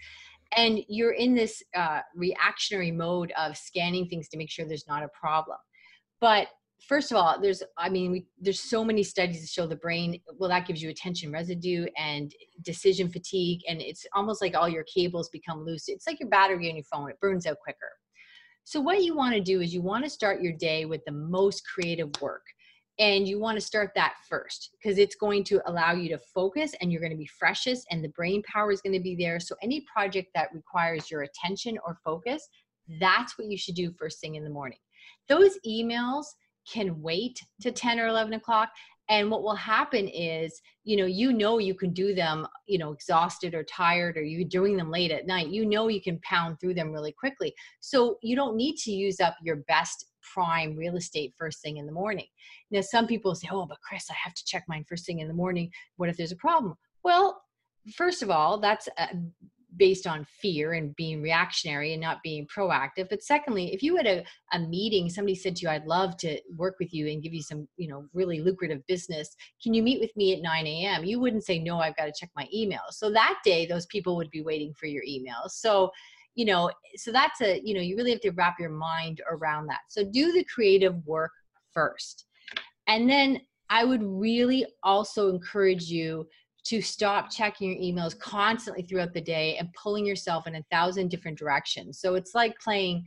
And 0.56 0.80
you're 0.88 1.12
in 1.12 1.37
this 1.37 1.62
uh, 1.76 2.00
reactionary 2.16 2.90
mode 2.90 3.32
of 3.38 3.56
scanning 3.56 4.09
things 4.09 4.28
to 4.30 4.37
make 4.37 4.50
sure 4.50 4.66
there's 4.66 4.88
not 4.88 5.04
a 5.04 5.09
problem. 5.09 5.59
But 6.20 6.49
first 6.88 7.11
of 7.11 7.16
all 7.18 7.38
there's 7.38 7.62
i 7.76 7.90
mean 7.90 8.11
we, 8.11 8.26
there's 8.40 8.59
so 8.59 8.82
many 8.82 9.02
studies 9.02 9.42
that 9.42 9.50
show 9.50 9.66
the 9.66 9.76
brain 9.76 10.18
well 10.38 10.49
that 10.49 10.66
gives 10.66 10.82
you 10.82 10.88
attention 10.88 11.30
residue 11.30 11.85
and 11.99 12.32
decision 12.62 13.06
fatigue 13.06 13.61
and 13.68 13.82
it's 13.82 14.06
almost 14.14 14.40
like 14.40 14.56
all 14.56 14.66
your 14.66 14.85
cables 14.85 15.28
become 15.28 15.62
loose 15.62 15.88
it's 15.88 16.06
like 16.06 16.18
your 16.18 16.30
battery 16.30 16.70
on 16.70 16.76
your 16.76 16.85
phone 16.85 17.11
it 17.11 17.20
burns 17.20 17.44
out 17.44 17.59
quicker 17.62 17.90
so 18.64 18.81
what 18.81 19.02
you 19.02 19.17
want 19.17 19.35
to 19.35 19.40
do 19.40 19.61
is 19.61 19.75
you 19.75 19.83
want 19.83 20.05
to 20.05 20.11
start 20.11 20.43
your 20.43 20.52
day 20.52 20.85
with 20.85 21.05
the 21.05 21.12
most 21.12 21.62
creative 21.67 22.11
work 22.21 22.43
and 22.99 23.26
you 23.26 23.40
want 23.40 23.57
to 23.57 23.64
start 23.64 23.93
that 23.95 24.14
first 24.29 24.71
because 24.73 24.99
it's 24.99 25.14
going 25.14 25.43
to 25.45 25.61
allow 25.69 25.93
you 25.93 26.09
to 26.11 26.19
focus 26.35 26.75
and 26.81 26.93
you're 26.93 27.00
going 27.00 27.12
to 27.12 27.17
be 27.17 27.31
freshest 27.38 27.87
and 27.90 28.05
the 28.05 28.11
brain 28.11 28.43
power 28.43 28.71
is 28.71 28.83
going 28.83 28.93
to 28.93 29.00
be 29.00 29.17
there. 29.17 29.40
So 29.40 29.55
any 29.62 29.85
project 29.93 30.29
that 30.35 30.52
requires 30.52 31.11
your 31.11 31.23
attention 31.23 31.79
or 31.87 31.97
focus 32.05 32.47
that's 32.99 33.38
what 33.38 33.49
you 33.49 33.57
should 33.57 33.75
do 33.75 33.93
first 33.93 34.21
thing 34.21 34.35
in 34.35 34.45
the 34.45 34.50
morning. 34.50 34.79
Those 35.29 35.59
emails 35.67 36.26
can 36.71 37.00
wait 37.00 37.40
to 37.61 37.71
10 37.71 38.00
or 38.00 38.09
11 38.09 38.35
o'clock 38.35 38.71
and 39.11 39.29
what 39.29 39.43
will 39.43 39.57
happen 39.57 40.09
is 40.09 40.62
you 40.85 40.97
know 40.97 41.05
you 41.05 41.33
know 41.33 41.59
you 41.59 41.75
can 41.75 41.93
do 41.93 42.14
them 42.14 42.47
you 42.67 42.79
know 42.79 42.93
exhausted 42.93 43.55
or 43.55 43.64
tired 43.64 44.17
or 44.17 44.23
you're 44.23 44.49
doing 44.49 44.76
them 44.76 44.90
late 44.90 45.11
at 45.11 45.26
night. 45.26 45.49
You 45.49 45.67
know 45.67 45.88
you 45.88 46.00
can 46.00 46.19
pound 46.21 46.59
through 46.59 46.75
them 46.75 46.93
really 46.93 47.12
quickly. 47.12 47.52
So 47.81 48.17
you 48.23 48.37
don't 48.37 48.57
need 48.57 48.76
to 48.76 48.93
use 48.93 49.21
up 49.21 49.37
your 49.43 49.57
best 49.69 50.07
prime 50.33 50.76
real 50.76 50.97
estate 50.97 51.35
first 51.37 51.61
thing 51.61 51.76
in 51.79 51.87
the 51.87 51.93
morning. 51.93 52.26
Now 52.71 52.81
some 52.81 53.07
people 53.07 53.35
say 53.35 53.49
oh 53.52 53.67
but 53.67 53.79
kris 53.87 54.07
i 54.11 54.14
have 54.14 54.35
to 54.35 54.45
check 54.47 54.64
mine 54.69 54.85
first 54.88 55.05
thing 55.05 55.19
in 55.19 55.29
the 55.29 55.35
morning. 55.35 55.71
What 55.97 56.09
if 56.09 56.17
there's 56.17 56.33
a 56.33 56.37
problem? 56.37 56.76
Well 57.02 57.43
first 57.97 58.23
of 58.23 58.31
all 58.31 58.61
that's 58.61 58.88
uh, 58.97 59.07
based 59.80 60.06
on 60.06 60.26
fear 60.42 60.75
and 60.75 60.94
being 60.94 61.22
reactionary 61.22 61.94
and 61.94 62.02
not 62.02 62.22
being 62.22 62.46
proactive. 62.46 63.08
But 63.08 63.22
secondly 63.22 63.72
if 63.72 63.82
you 63.82 63.96
had 63.96 64.06
a, 64.06 64.22
a 64.52 64.58
meeting 64.58 65.08
somebody 65.08 65.34
said 65.34 65.56
to 65.56 65.62
you 65.62 65.70
i'd 65.70 65.87
love 65.87 66.18
to 66.18 66.38
work 66.54 66.76
with 66.78 66.92
you 66.92 67.08
and 67.08 67.22
give 67.22 67.32
you 67.32 67.42
some 67.42 67.66
you 67.78 67.88
know 67.88 68.04
really 68.12 68.40
lucrative 68.40 68.87
business. 68.87 69.34
Can 69.62 69.72
you 69.72 69.82
meet 69.82 69.99
with 69.99 70.14
me 70.16 70.34
at 70.34 70.42
9 70.42 70.66
a.m 70.66 71.04
you 71.04 71.18
wouldn't 71.18 71.44
say 71.44 71.58
no 71.58 71.78
i've 71.78 71.96
got 71.96 72.04
to 72.04 72.12
check 72.14 72.30
my 72.37 72.46
email. 72.54 72.82
So 72.90 73.10
that 73.10 73.38
day 73.42 73.66
those 73.66 73.87
people 73.87 74.16
would 74.16 74.30
be 74.30 74.42
waiting 74.42 74.75
for 74.75 74.87
your 74.87 75.02
emails 75.04 75.52
so 75.52 75.90
you 76.34 76.44
know 76.44 76.70
so 76.96 77.10
that's 77.10 77.40
a 77.40 77.60
you 77.64 77.72
know 77.75 77.80
you 77.80 77.96
really 77.96 78.12
have 78.12 78.20
to 78.20 78.32
wrap 78.32 78.60
your 78.60 78.70
mind 78.70 79.22
around 79.30 79.66
that. 79.68 79.80
So 79.88 80.04
do 80.04 80.32
the 80.32 80.44
creative 80.44 80.94
work 81.06 81.32
first. 81.72 82.26
And 82.87 83.08
then 83.08 83.40
i 83.70 83.82
would 83.84 84.02
really 84.02 84.66
also 84.82 85.30
encourage 85.30 85.84
you 85.84 86.26
to 86.64 86.83
stop 86.83 87.31
checking 87.31 87.71
your 87.71 87.79
emails 87.79 88.19
constantly 88.19 88.83
throughout 88.83 89.14
the 89.14 89.21
day 89.21 89.57
and 89.57 89.73
pulling 89.73 90.05
yourself 90.05 90.47
in 90.47 90.57
a 90.57 90.64
thousand 90.71 91.09
different 91.09 91.38
directions. 91.38 92.00
So 92.00 92.14
it's 92.14 92.35
like 92.35 92.59
playing, 92.61 93.05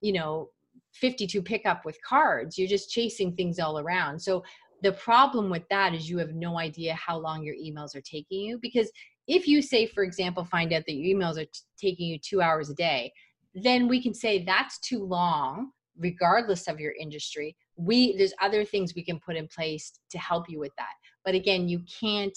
you 0.00 0.12
know, 0.12 0.50
52 0.94 1.42
pickup 1.42 1.84
with 1.84 1.98
cards. 2.02 2.58
You're 2.58 2.68
just 2.68 2.90
chasing 2.90 3.34
things 3.34 3.58
all 3.58 3.78
around. 3.78 4.20
So 4.20 4.42
the 4.82 4.92
problem 4.92 5.50
with 5.50 5.62
that 5.70 5.94
is 5.94 6.08
you 6.08 6.18
have 6.18 6.34
no 6.34 6.58
idea 6.58 6.94
how 6.94 7.18
long 7.18 7.42
your 7.42 7.54
emails 7.54 7.94
are 7.94 8.02
taking 8.02 8.40
you 8.40 8.58
because 8.60 8.90
if 9.26 9.48
you 9.48 9.62
say 9.62 9.86
for 9.86 10.04
example 10.04 10.44
find 10.44 10.72
out 10.72 10.84
that 10.86 10.94
your 10.94 11.16
emails 11.16 11.36
are 11.36 11.46
t- 11.46 11.60
taking 11.78 12.06
you 12.06 12.18
2 12.18 12.40
hours 12.40 12.70
a 12.70 12.74
day, 12.74 13.12
then 13.54 13.88
we 13.88 14.02
can 14.02 14.14
say 14.14 14.44
that's 14.44 14.78
too 14.80 15.02
long 15.02 15.70
regardless 15.98 16.68
of 16.68 16.78
your 16.78 16.92
industry. 17.00 17.56
We 17.76 18.16
there's 18.16 18.34
other 18.40 18.64
things 18.64 18.94
we 18.94 19.04
can 19.04 19.18
put 19.18 19.36
in 19.36 19.48
place 19.48 19.92
to 20.10 20.18
help 20.18 20.48
you 20.48 20.58
with 20.60 20.72
that. 20.76 20.92
But 21.24 21.34
again, 21.34 21.68
you 21.68 21.80
can't 22.00 22.36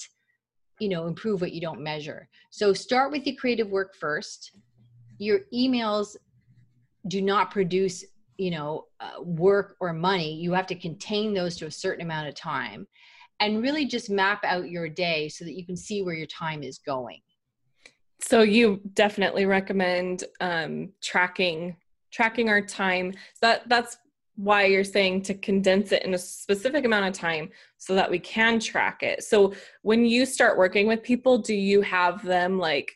you 0.80 0.89
know 0.89 1.08
improve 1.08 1.42
what 1.42 1.54
you 1.54 1.62
don't 1.62 1.82
measure. 1.82 2.28
So 2.50 2.74
start 2.74 3.12
with 3.12 3.24
the 3.24 3.36
creative 3.36 3.70
work 3.70 3.96
first. 3.96 4.52
Your 5.18 5.42
emails 5.54 6.15
do 7.08 7.22
not 7.22 7.52
produce 7.52 8.04
you 8.38 8.52
know 8.52 8.86
uh, 9.00 9.22
work 9.22 9.76
or 9.80 9.94
money. 9.94 10.36
You 10.36 10.54
have 10.54 10.68
to 10.68 10.76
contain 10.76 11.34
those 11.34 11.56
to 11.58 11.65
a 11.65 11.72
certain 11.72 12.06
amount 12.06 12.28
of 12.28 12.36
time 12.36 12.88
and 13.39 13.62
really 13.62 13.86
just 13.86 14.10
map 14.10 14.44
out 14.44 14.70
your 14.70 14.89
day 14.89 15.30
so 15.30 15.46
that 15.46 15.58
you 15.58 15.65
can 15.65 15.78
see 15.78 16.02
where 16.02 16.15
your 16.15 16.28
time 16.28 16.62
is 16.62 16.80
going. 16.80 17.22
So 18.22 18.42
you 18.42 18.82
definitely 18.94 19.46
recommend 19.46 20.26
um, 20.42 20.89
tracking 21.02 21.78
tracking 22.12 22.50
our 22.50 22.62
time. 22.62 23.13
That 23.42 23.68
that's 23.70 23.98
why 24.39 24.63
you're 24.63 24.86
saying 24.86 25.21
to 25.21 25.34
condense 25.34 25.91
it 25.91 26.04
in 26.04 26.13
a 26.13 26.17
specific 26.17 26.86
amount 26.86 27.06
of 27.06 27.13
time 27.13 27.49
so 27.78 27.93
that 27.93 28.10
we 28.10 28.17
can 28.17 28.58
track 28.58 29.04
it. 29.04 29.21
So 29.21 29.54
when 29.82 30.06
you 30.06 30.25
start 30.25 30.58
working 30.58 30.88
with 30.88 31.04
people, 31.04 31.39
do 31.39 31.54
you 31.54 31.82
have 31.82 32.23
them 32.23 32.58
like 32.58 32.89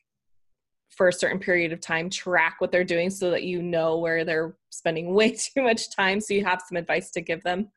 for 0.89 1.10
a 1.10 1.13
certain 1.13 1.39
period 1.39 1.73
of 1.73 1.82
time 1.82 2.10
track 2.10 2.56
what 2.60 2.71
they're 2.71 2.86
doing 2.86 3.10
so 3.10 3.29
that 3.29 3.43
you 3.43 3.62
know 3.62 3.97
where 3.97 4.23
they're 4.23 4.56
spending 4.69 5.13
way 5.13 5.32
too 5.32 5.63
much 5.63 5.93
time 5.93 6.21
so 6.21 6.34
you 6.34 6.45
have 6.45 6.63
some 6.65 6.77
advice 6.77 7.12
to 7.12 7.19
give 7.19 7.43
them? 7.43 7.67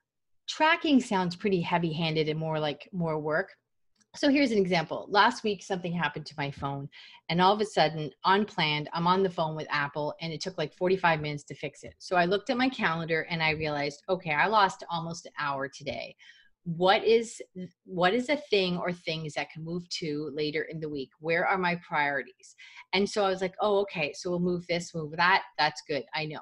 Tracking 0.48 1.00
sounds 1.00 1.34
pretty 1.34 1.60
heavy-handed 1.60 2.28
and 2.28 2.38
more 2.38 2.60
like 2.60 2.88
more 2.92 3.18
work. 3.18 3.56
So 4.16 4.30
here's 4.30 4.50
an 4.50 4.58
example. 4.58 5.06
Last 5.10 5.44
week, 5.44 5.62
something 5.62 5.92
happened 5.92 6.24
to 6.26 6.34
my 6.38 6.50
phone, 6.50 6.88
and 7.28 7.40
all 7.40 7.52
of 7.52 7.60
a 7.60 7.66
sudden, 7.66 8.10
unplanned, 8.24 8.88
I'm 8.94 9.06
on 9.06 9.22
the 9.22 9.30
phone 9.30 9.54
with 9.54 9.66
Apple, 9.70 10.14
and 10.22 10.32
it 10.32 10.40
took 10.40 10.56
like 10.56 10.72
45 10.72 11.20
minutes 11.20 11.44
to 11.44 11.54
fix 11.54 11.82
it. 11.82 11.94
So 11.98 12.16
I 12.16 12.24
looked 12.24 12.48
at 12.48 12.56
my 12.56 12.70
calendar 12.70 13.26
and 13.28 13.42
I 13.42 13.50
realized, 13.50 14.02
okay, 14.08 14.32
I 14.32 14.46
lost 14.46 14.84
almost 14.90 15.26
an 15.26 15.32
hour 15.38 15.68
today. 15.68 16.16
What 16.64 17.04
is 17.04 17.40
what 17.84 18.12
is 18.12 18.28
a 18.28 18.36
thing 18.36 18.76
or 18.76 18.90
things 18.90 19.34
that 19.34 19.50
can 19.50 19.62
move 19.64 19.88
to 20.00 20.30
later 20.34 20.62
in 20.62 20.80
the 20.80 20.88
week? 20.88 21.10
Where 21.20 21.46
are 21.46 21.58
my 21.58 21.78
priorities? 21.86 22.56
And 22.92 23.08
so 23.08 23.24
I 23.24 23.28
was 23.28 23.40
like, 23.40 23.54
oh, 23.60 23.80
okay, 23.82 24.12
so 24.14 24.30
we'll 24.30 24.40
move 24.40 24.66
this, 24.66 24.94
move 24.94 25.12
that. 25.16 25.44
That's 25.58 25.82
good. 25.86 26.04
I 26.14 26.24
know. 26.24 26.40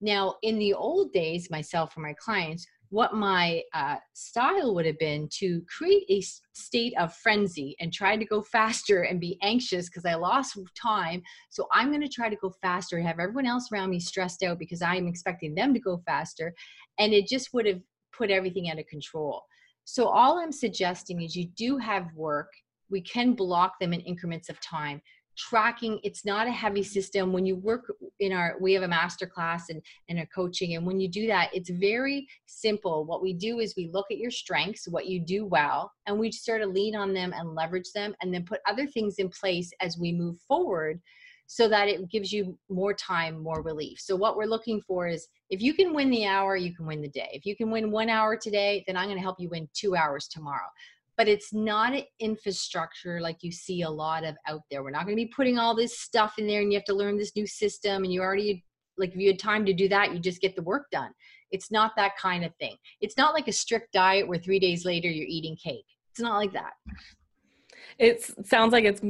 Now, 0.00 0.36
in 0.42 0.58
the 0.58 0.74
old 0.74 1.12
days, 1.12 1.50
myself 1.50 1.96
or 1.96 2.00
my 2.00 2.14
clients, 2.14 2.66
what 2.90 3.14
my 3.14 3.62
uh, 3.74 3.96
style 4.12 4.74
would 4.74 4.86
have 4.86 4.98
been 4.98 5.28
to 5.38 5.62
create 5.62 6.04
a 6.08 6.22
state 6.54 6.94
of 6.98 7.14
frenzy 7.14 7.76
and 7.80 7.92
try 7.92 8.16
to 8.16 8.24
go 8.24 8.42
faster 8.52 9.02
and 9.02 9.20
be 9.20 9.38
anxious 9.42 9.88
because 9.88 10.04
I 10.04 10.14
lost 10.14 10.58
time. 10.80 11.22
So 11.50 11.66
I'm 11.72 11.88
going 11.88 12.02
to 12.02 12.08
try 12.08 12.28
to 12.28 12.36
go 12.36 12.52
faster, 12.62 12.96
and 12.96 13.06
have 13.06 13.18
everyone 13.18 13.46
else 13.46 13.70
around 13.72 13.90
me 13.90 14.00
stressed 14.00 14.42
out 14.42 14.58
because 14.58 14.82
I'm 14.82 15.06
expecting 15.06 15.54
them 15.54 15.74
to 15.74 15.80
go 15.80 16.02
faster. 16.06 16.54
And 16.98 17.12
it 17.12 17.26
just 17.26 17.52
would 17.52 17.66
have 17.66 17.80
put 18.16 18.30
everything 18.30 18.70
out 18.70 18.78
of 18.78 18.86
control. 18.86 19.42
So 19.84 20.08
all 20.08 20.38
I'm 20.38 20.52
suggesting 20.52 21.22
is 21.22 21.36
you 21.36 21.48
do 21.56 21.78
have 21.78 22.12
work. 22.14 22.50
We 22.90 23.00
can 23.00 23.34
block 23.34 23.78
them 23.80 23.92
in 23.92 24.00
increments 24.00 24.48
of 24.48 24.60
time 24.60 25.00
tracking 25.36 26.00
it's 26.02 26.24
not 26.24 26.46
a 26.46 26.50
heavy 26.50 26.82
system. 26.82 27.32
When 27.32 27.46
you 27.46 27.56
work 27.56 27.92
in 28.20 28.32
our 28.32 28.56
we 28.60 28.72
have 28.72 28.82
a 28.82 28.88
master 28.88 29.26
class 29.26 29.68
and 29.68 29.82
and 30.08 30.18
a 30.18 30.26
coaching 30.26 30.74
and 30.74 30.86
when 30.86 31.00
you 31.00 31.08
do 31.08 31.26
that 31.26 31.50
it's 31.52 31.70
very 31.70 32.26
simple. 32.46 33.04
What 33.04 33.22
we 33.22 33.32
do 33.32 33.60
is 33.60 33.74
we 33.76 33.90
look 33.92 34.06
at 34.10 34.18
your 34.18 34.30
strengths 34.30 34.88
what 34.88 35.06
you 35.06 35.20
do 35.20 35.44
well 35.44 35.92
and 36.06 36.18
we 36.18 36.32
sort 36.32 36.62
of 36.62 36.70
lean 36.70 36.96
on 36.96 37.12
them 37.12 37.32
and 37.32 37.54
leverage 37.54 37.92
them 37.94 38.14
and 38.20 38.32
then 38.32 38.44
put 38.44 38.60
other 38.66 38.86
things 38.86 39.16
in 39.18 39.28
place 39.28 39.70
as 39.80 39.98
we 39.98 40.12
move 40.12 40.38
forward 40.48 41.00
so 41.48 41.68
that 41.68 41.88
it 41.88 42.10
gives 42.10 42.32
you 42.32 42.58
more 42.68 42.92
time 42.94 43.42
more 43.42 43.62
relief. 43.62 44.00
So 44.00 44.16
what 44.16 44.36
we're 44.36 44.46
looking 44.46 44.80
for 44.80 45.06
is 45.06 45.28
if 45.48 45.62
you 45.62 45.74
can 45.74 45.94
win 45.94 46.10
the 46.10 46.26
hour 46.26 46.56
you 46.56 46.74
can 46.74 46.86
win 46.86 47.02
the 47.02 47.08
day. 47.08 47.30
If 47.32 47.46
you 47.46 47.54
can 47.54 47.70
win 47.70 47.90
one 47.90 48.08
hour 48.08 48.36
today 48.36 48.84
then 48.86 48.96
i'm 48.96 49.06
going 49.06 49.16
to 49.16 49.22
help 49.22 49.38
you 49.38 49.48
win 49.48 49.68
two 49.74 49.94
hours 49.94 50.28
tomorrow 50.28 50.68
but 51.16 51.28
it's 51.28 51.52
not 51.52 51.94
an 51.94 52.04
infrastructure 52.20 53.20
like 53.20 53.42
you 53.42 53.50
see 53.50 53.82
a 53.82 53.90
lot 53.90 54.24
of 54.24 54.36
out 54.46 54.62
there. 54.70 54.82
We're 54.82 54.90
not 54.90 55.04
going 55.04 55.16
to 55.16 55.24
be 55.24 55.32
putting 55.34 55.58
all 55.58 55.74
this 55.74 55.98
stuff 55.98 56.34
in 56.38 56.46
there 56.46 56.60
and 56.60 56.72
you 56.72 56.78
have 56.78 56.84
to 56.86 56.94
learn 56.94 57.16
this 57.16 57.34
new 57.36 57.46
system 57.46 58.04
and 58.04 58.12
you 58.12 58.20
already 58.20 58.64
like 58.98 59.10
if 59.10 59.16
you 59.16 59.28
had 59.28 59.38
time 59.38 59.66
to 59.66 59.72
do 59.72 59.88
that, 59.88 60.14
you 60.14 60.18
just 60.18 60.40
get 60.40 60.56
the 60.56 60.62
work 60.62 60.90
done. 60.90 61.10
It's 61.50 61.70
not 61.70 61.92
that 61.96 62.16
kind 62.16 62.44
of 62.44 62.54
thing. 62.56 62.76
It's 63.00 63.16
not 63.16 63.34
like 63.34 63.46
a 63.46 63.52
strict 63.52 63.92
diet 63.92 64.26
where 64.26 64.38
3 64.38 64.58
days 64.58 64.84
later 64.84 65.08
you're 65.08 65.26
eating 65.28 65.56
cake. 65.56 65.84
It's 66.10 66.20
not 66.20 66.36
like 66.36 66.52
that. 66.54 66.72
It 67.98 68.46
sounds 68.46 68.72
like 68.72 68.84
it's 68.84 69.02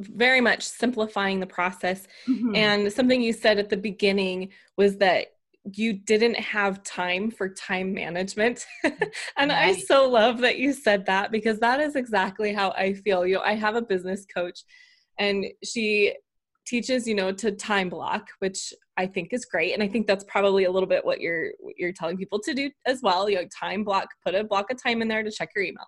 very 0.00 0.40
much 0.40 0.62
simplifying 0.62 1.38
the 1.38 1.46
process. 1.46 2.08
Mm-hmm. 2.26 2.54
And 2.56 2.92
something 2.92 3.20
you 3.20 3.32
said 3.32 3.58
at 3.58 3.68
the 3.68 3.76
beginning 3.76 4.50
was 4.76 4.96
that 4.96 5.33
you 5.72 5.94
didn't 5.94 6.38
have 6.38 6.82
time 6.82 7.30
for 7.30 7.48
time 7.48 7.94
management. 7.94 8.66
and 8.84 9.50
right. 9.50 9.50
I 9.50 9.72
so 9.72 10.08
love 10.08 10.38
that 10.40 10.58
you 10.58 10.72
said 10.72 11.06
that 11.06 11.32
because 11.32 11.58
that 11.60 11.80
is 11.80 11.96
exactly 11.96 12.52
how 12.52 12.70
I 12.72 12.94
feel. 12.94 13.26
You 13.26 13.36
know, 13.36 13.42
I 13.42 13.54
have 13.54 13.74
a 13.74 13.82
business 13.82 14.26
coach 14.26 14.64
and 15.18 15.46
she 15.62 16.14
teaches 16.66 17.06
you 17.06 17.14
know 17.14 17.30
to 17.30 17.52
time 17.52 17.88
block 17.88 18.28
which 18.38 18.72
i 18.96 19.06
think 19.06 19.32
is 19.32 19.44
great 19.44 19.74
and 19.74 19.82
i 19.82 19.88
think 19.88 20.06
that's 20.06 20.24
probably 20.24 20.64
a 20.64 20.70
little 20.70 20.88
bit 20.88 21.04
what 21.04 21.20
you're 21.20 21.50
what 21.60 21.74
you're 21.76 21.92
telling 21.92 22.16
people 22.16 22.40
to 22.40 22.54
do 22.54 22.70
as 22.86 23.00
well 23.02 23.28
you 23.28 23.36
know 23.36 23.44
time 23.54 23.84
block 23.84 24.08
put 24.24 24.34
a 24.34 24.42
block 24.42 24.70
of 24.70 24.82
time 24.82 25.02
in 25.02 25.08
there 25.08 25.22
to 25.22 25.30
check 25.30 25.50
your 25.54 25.64
email 25.64 25.86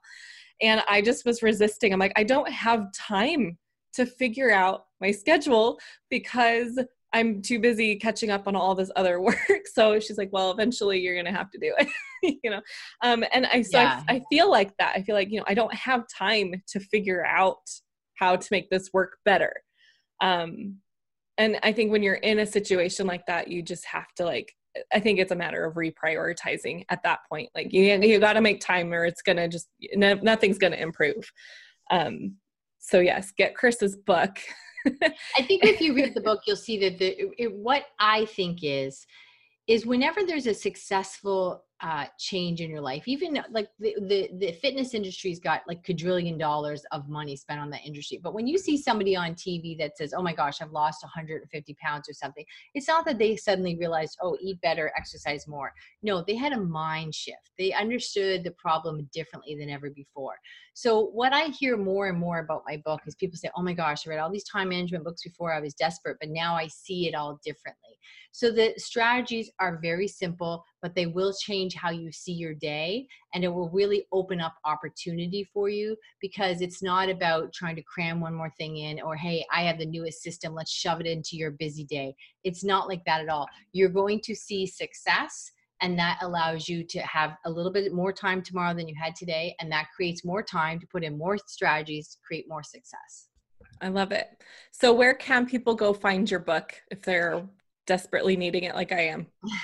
and 0.61 0.83
i 0.89 1.01
just 1.01 1.25
was 1.25 1.43
resisting 1.43 1.93
i'm 1.93 1.99
like 1.99 2.13
i 2.17 2.23
don't 2.23 2.51
have 2.51 2.93
time 2.93 3.57
to 3.95 4.05
figure 4.05 4.51
out 4.51 4.87
my 5.01 5.11
schedule 5.11 5.79
because 6.11 6.79
i'm 7.17 7.41
too 7.41 7.59
busy 7.59 7.97
catching 7.97 8.31
up 8.31 8.47
on 8.47 8.55
all 8.55 8.75
this 8.75 8.91
other 8.97 9.21
work. 9.29 9.37
So 9.73 9.99
she's 9.99 10.19
like 10.19 10.31
well 10.33 10.51
eventually 10.51 11.01
you're 11.01 11.17
gonna 11.17 11.37
have 11.37 11.51
to 11.51 11.59
do 11.59 11.73
it 11.79 11.89
you 12.43 12.51
know? 12.51 12.61
Um 13.03 13.25
and 13.33 13.47
i 13.47 13.63
so 13.63 13.81
yeah. 13.81 14.03
I, 14.09 14.17
I 14.17 14.23
feel 14.31 14.51
like 14.51 14.77
that. 14.79 14.95
I 14.97 15.03
feel 15.03 15.15
like 15.15 15.31
you 15.31 15.39
know 15.39 15.45
i 15.49 15.55
don't 15.55 15.75
have 15.75 16.05
time 16.09 16.63
to 16.69 16.81
figure 16.81 17.25
out 17.25 17.59
how 18.15 18.37
to 18.37 18.49
make 18.51 18.71
this 18.71 18.91
work 18.93 19.19
better. 19.25 19.53
Um 20.21 20.79
and 21.39 21.59
i 21.63 21.73
think 21.73 21.91
when 21.91 22.03
you're 22.03 22.15
in 22.15 22.39
a 22.39 22.47
situation 22.47 23.07
like 23.07 23.27
that 23.27 23.49
you 23.49 23.63
just 23.63 23.85
have 23.87 24.13
to 24.17 24.25
like 24.25 24.53
i 24.93 25.01
think 25.01 25.19
it's 25.19 25.33
a 25.33 25.37
matter 25.37 25.65
of 25.65 25.75
reprioritizing 25.75 26.85
at 26.91 27.03
that 27.03 27.21
point. 27.31 27.51
Like 27.55 27.73
you 27.73 27.83
you 27.83 28.19
got 28.19 28.35
to 28.35 28.41
make 28.41 28.61
time 28.61 28.93
or 28.93 29.05
it's 29.07 29.23
gonna 29.23 29.49
just 29.49 29.69
no, 29.95 30.15
nothing's 30.15 30.59
gonna 30.59 30.77
improve. 30.77 31.31
Um 31.91 32.37
so 32.79 33.01
yes 33.01 33.33
get 33.37 33.55
kris's 33.55 33.97
book 33.97 34.39
i 35.37 35.43
think 35.43 35.65
if 35.65 35.81
you 35.81 35.95
read 35.95 36.15
the 36.15 36.21
book 36.21 36.41
you'll 36.47 36.57
see 36.57 36.79
that 36.79 36.99
the 36.99 37.17
it, 37.39 37.53
what 37.55 37.87
i 37.99 38.25
think 38.27 38.61
is 38.63 39.07
is 39.67 39.87
whenever 39.87 40.23
there's 40.25 40.47
a 40.47 40.55
successful 40.55 41.65
uh, 41.83 42.07
change 42.19 42.61
in 42.61 42.71
your 42.71 42.81
life. 42.81 43.07
Even 43.07 43.39
like 43.51 43.69
the, 43.79 43.95
the, 44.01 44.31
the 44.39 44.53
fitness 44.63 44.95
industry's 44.95 45.39
got 45.39 45.61
like 45.69 45.85
quadrillion 45.85 46.39
dollars 46.39 46.83
of 46.91 47.09
money 47.09 47.37
spent 47.37 47.61
on 47.61 47.69
that 47.71 47.85
industry. 47.85 48.19
But 48.23 48.33
when 48.33 48.47
you 48.47 48.57
see 48.57 48.79
somebody 48.79 49.15
on 49.15 49.35
TV 49.35 49.77
that 49.79 49.97
says, 49.97 50.15
"Oh 50.17 50.23
my 50.23 50.33
gosh, 50.33 50.63
I've 50.63 50.73
lost 50.73 51.03
150 51.03 51.75
pounds 51.75 52.09
or 52.09 52.15
something," 52.15 52.45
it's 52.75 52.89
not 52.89 53.05
that 53.05 53.19
they 53.19 53.37
suddenly 53.37 53.77
realized, 53.77 54.17
"Oh, 54.23 54.39
eat 54.41 54.61
better, 54.63 54.91
exercise 54.97 55.47
more." 55.47 55.73
No, 56.03 56.23
they 56.23 56.35
had 56.35 56.53
a 56.53 56.61
mind 56.61 57.15
shift. 57.15 57.51
They 57.59 57.73
understood 57.73 58.43
the 58.45 58.53
problem 58.53 59.09
differently 59.13 59.55
than 59.55 59.69
ever 59.69 59.91
before. 59.91 60.37
So 60.73 61.07
what 61.07 61.35
I 61.35 61.49
hear 61.49 61.77
more 61.77 62.09
and 62.09 62.19
more 62.19 62.39
about 62.39 62.63
my 62.67 62.79
book 62.79 63.03
is 63.07 63.15
people 63.15 63.37
say, 63.37 63.51
"Oh 63.55 63.63
my 63.63 63.75
gosh, 63.75 64.07
I 64.07 64.11
read 64.11 64.19
all 64.19 64.31
these 64.31 64.45
time 64.45 64.71
management 64.71 65.05
books 65.05 65.23
before. 65.23 65.53
I 65.53 65.61
was 65.61 65.75
desperate, 65.75 66.17
but 66.21 66.31
now 66.31 66.55
I 66.55 66.69
see 66.69 67.07
it 67.07 67.15
all 67.15 67.39
differently." 67.45 67.99
So 68.33 68.51
the 68.51 68.75
strategies 68.77 69.51
are 69.61 69.79
very 69.79 70.07
simple, 70.07 70.63
but 70.83 70.95
they 70.95 71.07
will 71.07 71.33
change 71.33 71.66
how 71.75 71.91
you 71.91 72.13
see 72.13 72.33
your 72.33 72.55
day 72.55 73.07
and 73.35 73.45
it 73.45 73.49
will 73.49 73.69
really 73.71 74.07
open 74.13 74.41
up 74.41 74.55
opportunity 74.65 75.49
for 75.53 75.69
you 75.69 75.97
because 76.21 76.61
it's 76.61 76.83
not 76.83 77.09
about 77.09 77.53
trying 77.53 77.77
to 77.77 77.83
cram 77.83 78.21
one 78.21 78.35
more 78.35 78.53
thing 78.59 78.77
in 78.79 79.01
or 79.01 79.17
hey, 79.17 79.45
I 79.53 79.63
have 79.63 79.79
the 79.79 79.87
newest 79.87 80.23
system, 80.23 80.55
let's 80.55 80.71
shove 80.71 81.01
it 81.01 81.07
into 81.07 81.37
your 81.37 81.53
busy 81.53 81.85
day. 81.85 82.15
It's 82.45 82.65
not 82.65 82.89
like 82.89 83.05
that 83.07 83.21
at 83.21 83.29
all. 83.29 83.49
You're 83.73 83.89
going 83.89 84.21
to 84.25 84.35
see 84.35 84.67
success 84.67 85.53
and 85.83 85.99
that 85.99 86.19
allows 86.23 86.69
you 86.69 86.85
to 86.85 87.01
have 87.01 87.37
a 87.45 87.51
little 87.51 87.73
bit 87.73 87.93
more 87.93 88.13
time 88.13 88.43
tomorrow 88.43 88.75
than 88.75 88.89
you 88.89 88.95
had 89.01 89.15
today 89.15 89.55
and 89.61 89.71
that 89.71 89.89
creates 89.95 90.25
more 90.25 90.43
time 90.43 90.81
to 90.81 90.87
put 90.87 91.05
in 91.05 91.19
more 91.19 91.37
strategies 91.47 92.09
to 92.09 92.19
create 92.27 92.47
more 92.49 92.63
success 92.63 93.29
I 93.81 93.89
love 93.89 94.13
it. 94.13 94.43
So, 94.71 94.93
where 94.93 95.15
can 95.15 95.47
people 95.47 95.75
go 95.75 95.93
find 95.93 96.31
your 96.31 96.41
book 96.41 96.75
if 96.91 97.03
they're 97.03 97.43
desperately 97.87 98.37
needing 98.37 98.65
it 98.65 98.75
like 98.75 98.93
I 98.93 99.09
am? 99.09 99.27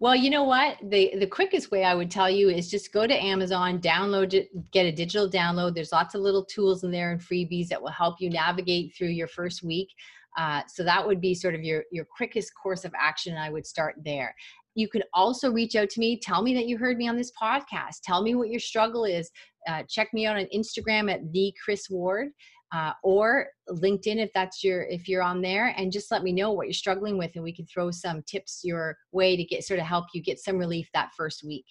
Well, 0.00 0.16
you 0.16 0.30
know 0.30 0.44
what? 0.44 0.78
The 0.82 1.12
the 1.18 1.26
quickest 1.26 1.70
way 1.70 1.84
I 1.84 1.94
would 1.94 2.10
tell 2.10 2.30
you 2.30 2.48
is 2.48 2.70
just 2.70 2.92
go 2.92 3.06
to 3.06 3.22
Amazon, 3.22 3.80
download 3.80 4.32
it, 4.32 4.48
get 4.70 4.86
a 4.86 4.92
digital 4.92 5.28
download. 5.28 5.74
There's 5.74 5.92
lots 5.92 6.14
of 6.14 6.22
little 6.22 6.44
tools 6.44 6.84
in 6.84 6.90
there 6.90 7.12
and 7.12 7.20
freebies 7.20 7.68
that 7.68 7.82
will 7.82 7.90
help 7.90 8.20
you 8.20 8.30
navigate 8.30 8.94
through 8.96 9.08
your 9.08 9.28
first 9.28 9.62
week. 9.62 9.88
Uh, 10.38 10.62
so 10.68 10.82
that 10.84 11.06
would 11.06 11.20
be 11.20 11.34
sort 11.34 11.54
of 11.54 11.62
your 11.62 11.84
your 11.92 12.04
quickest 12.04 12.52
course 12.60 12.84
of 12.84 12.92
action. 12.98 13.36
I 13.36 13.50
would 13.50 13.66
start 13.66 13.96
there. 14.04 14.34
You 14.74 14.88
can 14.88 15.02
also 15.12 15.52
reach 15.52 15.76
out 15.76 15.90
to 15.90 16.00
me. 16.00 16.18
Tell 16.18 16.42
me 16.42 16.54
that 16.54 16.66
you 16.66 16.78
heard 16.78 16.96
me 16.96 17.08
on 17.08 17.16
this 17.16 17.32
podcast. 17.40 18.00
Tell 18.02 18.22
me 18.22 18.34
what 18.34 18.50
your 18.50 18.60
struggle 18.60 19.04
is. 19.04 19.30
Uh, 19.68 19.82
check 19.88 20.12
me 20.12 20.26
out 20.26 20.36
on 20.36 20.46
Instagram 20.54 21.12
at 21.12 21.32
the 21.32 21.52
Kris 21.62 21.88
Ward 21.90 22.28
uh, 22.74 22.92
or 23.04 23.46
linkedin 23.70 24.16
if 24.16 24.30
that's 24.34 24.64
your 24.64 24.82
if 24.82 25.08
you're 25.08 25.22
on 25.22 25.40
there 25.40 25.72
and 25.76 25.92
just 25.92 26.10
let 26.10 26.24
me 26.24 26.32
know 26.32 26.50
what 26.50 26.66
you're 26.66 26.74
struggling 26.74 27.16
with 27.16 27.30
and 27.36 27.44
we 27.44 27.54
can 27.54 27.64
throw 27.66 27.90
some 27.90 28.20
tips 28.22 28.62
your 28.64 28.96
way 29.12 29.36
to 29.36 29.44
get 29.44 29.64
sort 29.64 29.78
of 29.78 29.86
help 29.86 30.06
you 30.12 30.20
get 30.20 30.40
some 30.40 30.58
relief 30.58 30.88
that 30.92 31.10
first 31.16 31.44
week. 31.44 31.64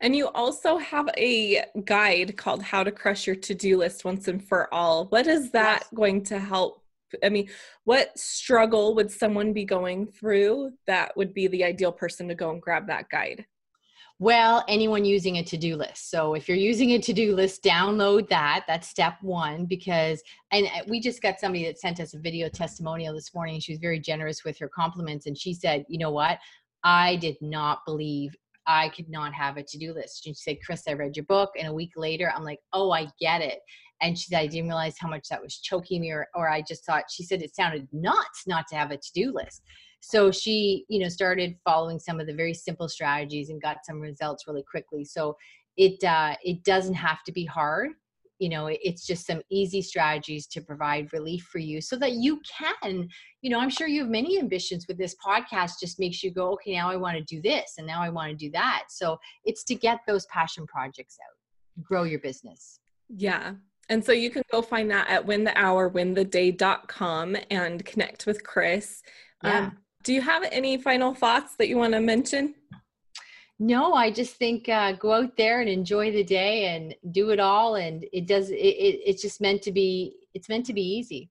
And 0.00 0.16
you 0.16 0.28
also 0.28 0.78
have 0.78 1.08
a 1.16 1.64
guide 1.84 2.36
called 2.36 2.62
how 2.62 2.82
to 2.82 2.90
crush 2.90 3.26
your 3.26 3.36
to-do 3.36 3.76
list 3.78 4.04
once 4.04 4.26
and 4.26 4.42
for 4.42 4.72
all. 4.74 5.06
What 5.06 5.26
is 5.26 5.52
that 5.52 5.82
yes. 5.82 5.90
going 5.94 6.24
to 6.24 6.38
help 6.38 6.82
i 7.22 7.28
mean 7.28 7.48
what 7.84 8.18
struggle 8.18 8.96
would 8.96 9.08
someone 9.08 9.52
be 9.52 9.64
going 9.64 10.08
through 10.08 10.72
that 10.88 11.16
would 11.16 11.32
be 11.32 11.46
the 11.46 11.62
ideal 11.62 11.92
person 11.92 12.26
to 12.26 12.34
go 12.34 12.50
and 12.50 12.60
grab 12.60 12.88
that 12.88 13.08
guide 13.10 13.46
well, 14.18 14.64
anyone 14.66 15.04
using 15.04 15.36
a 15.36 15.44
to 15.44 15.58
do 15.58 15.76
list. 15.76 16.10
So 16.10 16.34
if 16.34 16.48
you're 16.48 16.56
using 16.56 16.92
a 16.92 16.98
to 16.98 17.12
do 17.12 17.34
list, 17.34 17.62
download 17.62 18.28
that. 18.30 18.64
That's 18.66 18.88
step 18.88 19.16
one 19.20 19.66
because, 19.66 20.22
and 20.52 20.66
uh, 20.66 20.84
we 20.88 21.00
just 21.00 21.20
got 21.20 21.38
somebody 21.38 21.64
that 21.66 21.78
sent 21.78 22.00
us 22.00 22.14
a 22.14 22.18
video 22.18 22.48
testimonial 22.48 23.14
this 23.14 23.34
morning. 23.34 23.60
She 23.60 23.72
was 23.72 23.78
very 23.78 24.00
generous 24.00 24.42
with 24.42 24.58
her 24.58 24.68
compliments. 24.68 25.26
And 25.26 25.36
she 25.36 25.52
said, 25.52 25.84
you 25.88 25.98
know 25.98 26.10
what? 26.10 26.38
I 26.82 27.16
did 27.16 27.36
not 27.42 27.84
believe 27.84 28.34
I 28.66 28.88
could 28.88 29.10
not 29.10 29.34
have 29.34 29.58
a 29.58 29.62
to 29.62 29.78
do 29.78 29.92
list. 29.92 30.26
And 30.26 30.34
She 30.34 30.42
said, 30.42 30.58
Kris, 30.64 30.88
I 30.88 30.94
read 30.94 31.14
your 31.14 31.26
book. 31.26 31.50
And 31.58 31.68
a 31.68 31.74
week 31.74 31.92
later, 31.94 32.32
I'm 32.34 32.44
like, 32.44 32.60
oh, 32.72 32.92
I 32.92 33.08
get 33.20 33.42
it. 33.42 33.58
And 34.00 34.18
she 34.18 34.28
said, 34.28 34.40
I 34.40 34.46
didn't 34.46 34.68
realize 34.68 34.96
how 34.98 35.08
much 35.08 35.28
that 35.28 35.42
was 35.42 35.58
choking 35.58 36.00
me, 36.02 36.10
or, 36.10 36.26
or 36.34 36.48
I 36.48 36.62
just 36.62 36.84
thought, 36.84 37.04
she 37.10 37.22
said, 37.22 37.42
it 37.42 37.54
sounded 37.54 37.86
nuts 37.92 38.44
not 38.46 38.66
to 38.68 38.76
have 38.76 38.90
a 38.90 38.96
to 38.96 39.12
do 39.14 39.32
list 39.32 39.62
so 40.08 40.30
she 40.30 40.84
you 40.88 41.00
know 41.00 41.08
started 41.08 41.56
following 41.64 41.98
some 41.98 42.20
of 42.20 42.28
the 42.28 42.32
very 42.32 42.54
simple 42.54 42.88
strategies 42.88 43.50
and 43.50 43.60
got 43.60 43.78
some 43.84 44.00
results 44.00 44.46
really 44.46 44.62
quickly. 44.62 45.04
So 45.04 45.36
it 45.76 46.02
uh, 46.04 46.36
it 46.44 46.62
doesn't 46.62 46.94
have 46.94 47.24
to 47.24 47.32
be 47.32 47.44
hard. 47.44 47.90
You 48.38 48.50
know 48.50 48.68
it's 48.70 49.04
just 49.04 49.26
some 49.26 49.42
easy 49.50 49.82
strategies 49.82 50.46
to 50.48 50.60
provide 50.60 51.12
relief 51.12 51.48
for 51.50 51.58
you 51.58 51.80
so 51.80 51.96
that 51.96 52.12
you 52.12 52.40
can 52.58 53.08
you 53.40 53.48
know 53.48 53.58
i'm 53.58 53.70
sure 53.70 53.88
you 53.88 54.02
have 54.02 54.10
many 54.10 54.38
ambitions 54.38 54.86
with 54.86 54.98
this 54.98 55.16
podcast 55.26 55.80
just 55.80 55.98
makes 55.98 56.22
you 56.22 56.30
go 56.30 56.52
okay 56.52 56.74
now 56.74 56.90
i 56.90 56.96
want 56.96 57.16
to 57.16 57.24
do 57.24 57.40
this 57.40 57.76
and 57.78 57.86
now 57.86 58.02
i 58.02 58.10
want 58.10 58.30
to 58.30 58.36
do 58.36 58.50
that. 58.50 58.84
So 58.90 59.16
it's 59.46 59.64
to 59.64 59.74
get 59.74 60.00
those 60.06 60.26
passion 60.26 60.66
projects 60.66 61.16
out 61.24 61.34
grow 61.82 62.02
your 62.02 62.20
business. 62.20 62.78
Yeah. 63.08 63.54
And 63.88 64.04
so 64.04 64.12
you 64.12 64.30
can 64.30 64.42
go 64.50 64.62
find 64.62 64.90
that 64.90 65.08
at 65.08 65.24
win 65.24 65.44
the 65.44 65.56
hour 65.58 65.88
wintheday.com 65.88 67.36
and 67.50 67.84
connect 67.84 68.26
with 68.26 68.44
kris. 68.44 69.02
Yeah. 69.42 69.58
Um, 69.58 69.78
do 70.06 70.14
you 70.14 70.22
have 70.22 70.44
any 70.52 70.78
final 70.78 71.12
thoughts 71.12 71.56
that 71.56 71.66
you 71.68 71.76
want 71.76 71.92
to 71.92 72.00
mention? 72.00 72.54
No, 73.58 73.92
I 73.94 74.12
just 74.12 74.36
think 74.36 74.68
uh, 74.68 74.92
go 74.92 75.12
out 75.12 75.36
there 75.36 75.60
and 75.60 75.68
enjoy 75.68 76.12
the 76.12 76.22
day 76.22 76.76
and 76.76 76.94
do 77.10 77.30
it 77.30 77.40
all. 77.40 77.74
And 77.74 78.06
it 78.12 78.28
does, 78.28 78.50
it, 78.50 78.54
it, 78.54 79.00
it's 79.04 79.20
just 79.20 79.40
meant 79.40 79.62
to 79.62 79.72
be, 79.72 80.14
it's 80.32 80.48
meant 80.48 80.64
to 80.66 80.72
be 80.72 80.82
easy. 80.82 81.28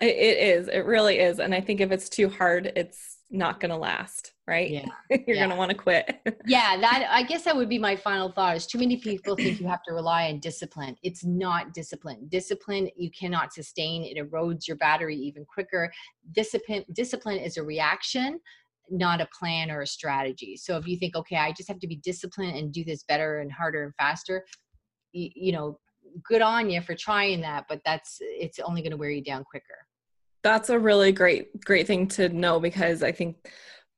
It 0.00 0.38
is. 0.38 0.68
It 0.68 0.86
really 0.86 1.18
is. 1.18 1.38
And 1.38 1.54
I 1.54 1.60
think 1.60 1.82
if 1.82 1.92
it's 1.92 2.08
too 2.08 2.30
hard, 2.30 2.72
it's 2.76 3.18
not 3.30 3.60
going 3.60 3.70
to 3.70 3.76
last, 3.76 4.29
right? 4.50 4.68
Yeah. 4.68 4.86
You're 5.10 5.36
yeah. 5.36 5.46
going 5.46 5.50
to 5.50 5.56
want 5.56 5.70
to 5.70 5.76
quit. 5.76 6.20
yeah, 6.46 6.76
that 6.76 7.06
I 7.08 7.22
guess 7.22 7.44
that 7.44 7.56
would 7.56 7.68
be 7.68 7.78
my 7.78 7.94
final 7.94 8.32
thought. 8.32 8.56
Is 8.56 8.66
too 8.66 8.78
many 8.78 8.96
people 8.96 9.36
think 9.36 9.60
you 9.60 9.68
have 9.68 9.84
to 9.84 9.94
rely 9.94 10.28
on 10.28 10.40
discipline. 10.40 10.96
It's 11.04 11.24
not 11.24 11.72
discipline. 11.72 12.26
Discipline 12.28 12.90
you 12.96 13.10
cannot 13.12 13.52
sustain. 13.52 14.02
It 14.02 14.18
erodes 14.18 14.66
your 14.66 14.76
battery 14.76 15.16
even 15.16 15.44
quicker. 15.44 15.90
Discipline 16.32 16.84
discipline 16.92 17.38
is 17.38 17.56
a 17.56 17.62
reaction, 17.62 18.40
not 18.90 19.20
a 19.20 19.28
plan 19.38 19.70
or 19.70 19.82
a 19.82 19.86
strategy. 19.86 20.56
So 20.56 20.76
if 20.76 20.86
you 20.86 20.98
think, 20.98 21.14
okay, 21.14 21.36
I 21.36 21.52
just 21.52 21.68
have 21.68 21.78
to 21.78 21.86
be 21.86 21.96
disciplined 21.96 22.58
and 22.58 22.72
do 22.72 22.84
this 22.84 23.04
better 23.04 23.38
and 23.38 23.52
harder 23.52 23.84
and 23.84 23.94
faster, 23.94 24.44
you, 25.12 25.30
you 25.34 25.52
know, 25.52 25.78
good 26.24 26.42
on 26.42 26.68
you 26.68 26.80
for 26.80 26.96
trying 26.96 27.40
that, 27.42 27.66
but 27.68 27.80
that's 27.84 28.18
it's 28.20 28.58
only 28.58 28.82
going 28.82 28.90
to 28.90 28.96
wear 28.96 29.10
you 29.10 29.22
down 29.22 29.44
quicker 29.44 29.78
that's 30.42 30.70
a 30.70 30.78
really 30.78 31.12
great 31.12 31.62
great 31.64 31.86
thing 31.86 32.06
to 32.06 32.28
know 32.30 32.58
because 32.58 33.02
i 33.02 33.12
think 33.12 33.36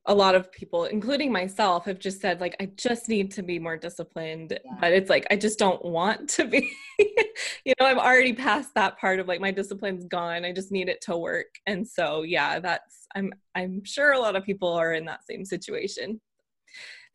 a 0.07 0.15
lot 0.15 0.35
of 0.35 0.51
people 0.51 0.85
including 0.85 1.31
myself 1.31 1.85
have 1.85 1.99
just 1.99 2.21
said 2.21 2.41
like 2.41 2.57
i 2.61 2.69
just 2.77 3.09
need 3.09 3.31
to 3.31 3.43
be 3.43 3.59
more 3.59 3.77
disciplined 3.77 4.59
yeah. 4.65 4.73
but 4.81 4.93
it's 4.93 5.09
like 5.09 5.27
i 5.31 5.37
just 5.37 5.59
don't 5.59 5.85
want 5.85 6.29
to 6.29 6.45
be 6.45 6.69
you 6.99 7.75
know 7.79 7.87
i'm 7.87 7.99
already 7.99 8.33
past 8.33 8.71
that 8.75 8.99
part 8.99 9.21
of 9.21 9.29
like 9.29 9.41
my 9.41 9.51
discipline's 9.51 10.05
gone 10.07 10.45
i 10.45 10.53
just 10.53 10.73
need 10.73 10.89
it 10.89 11.01
to 11.01 11.17
work 11.17 11.55
and 11.67 11.87
so 11.87 12.23
yeah 12.23 12.59
that's 12.59 13.07
i'm 13.15 13.33
i'm 13.55 13.85
sure 13.85 14.13
a 14.13 14.19
lot 14.19 14.35
of 14.35 14.45
people 14.45 14.73
are 14.73 14.95
in 14.95 15.05
that 15.05 15.25
same 15.25 15.45
situation 15.45 16.21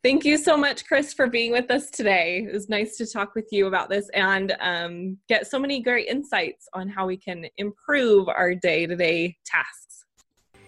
Thank 0.04 0.24
you 0.24 0.38
so 0.38 0.56
much, 0.56 0.86
Kris, 0.86 1.12
for 1.12 1.26
being 1.26 1.50
with 1.50 1.72
us 1.72 1.90
today. 1.90 2.46
It 2.48 2.52
was 2.52 2.68
nice 2.68 2.96
to 2.98 3.06
talk 3.06 3.34
with 3.34 3.48
you 3.50 3.66
about 3.66 3.90
this 3.90 4.08
and 4.10 4.54
um, 4.60 5.18
get 5.28 5.48
so 5.48 5.58
many 5.58 5.82
great 5.82 6.06
insights 6.06 6.68
on 6.72 6.88
how 6.88 7.04
we 7.04 7.16
can 7.16 7.46
improve 7.56 8.28
our 8.28 8.54
day 8.54 8.86
to 8.86 8.94
day 8.94 9.36
tasks. 9.44 10.04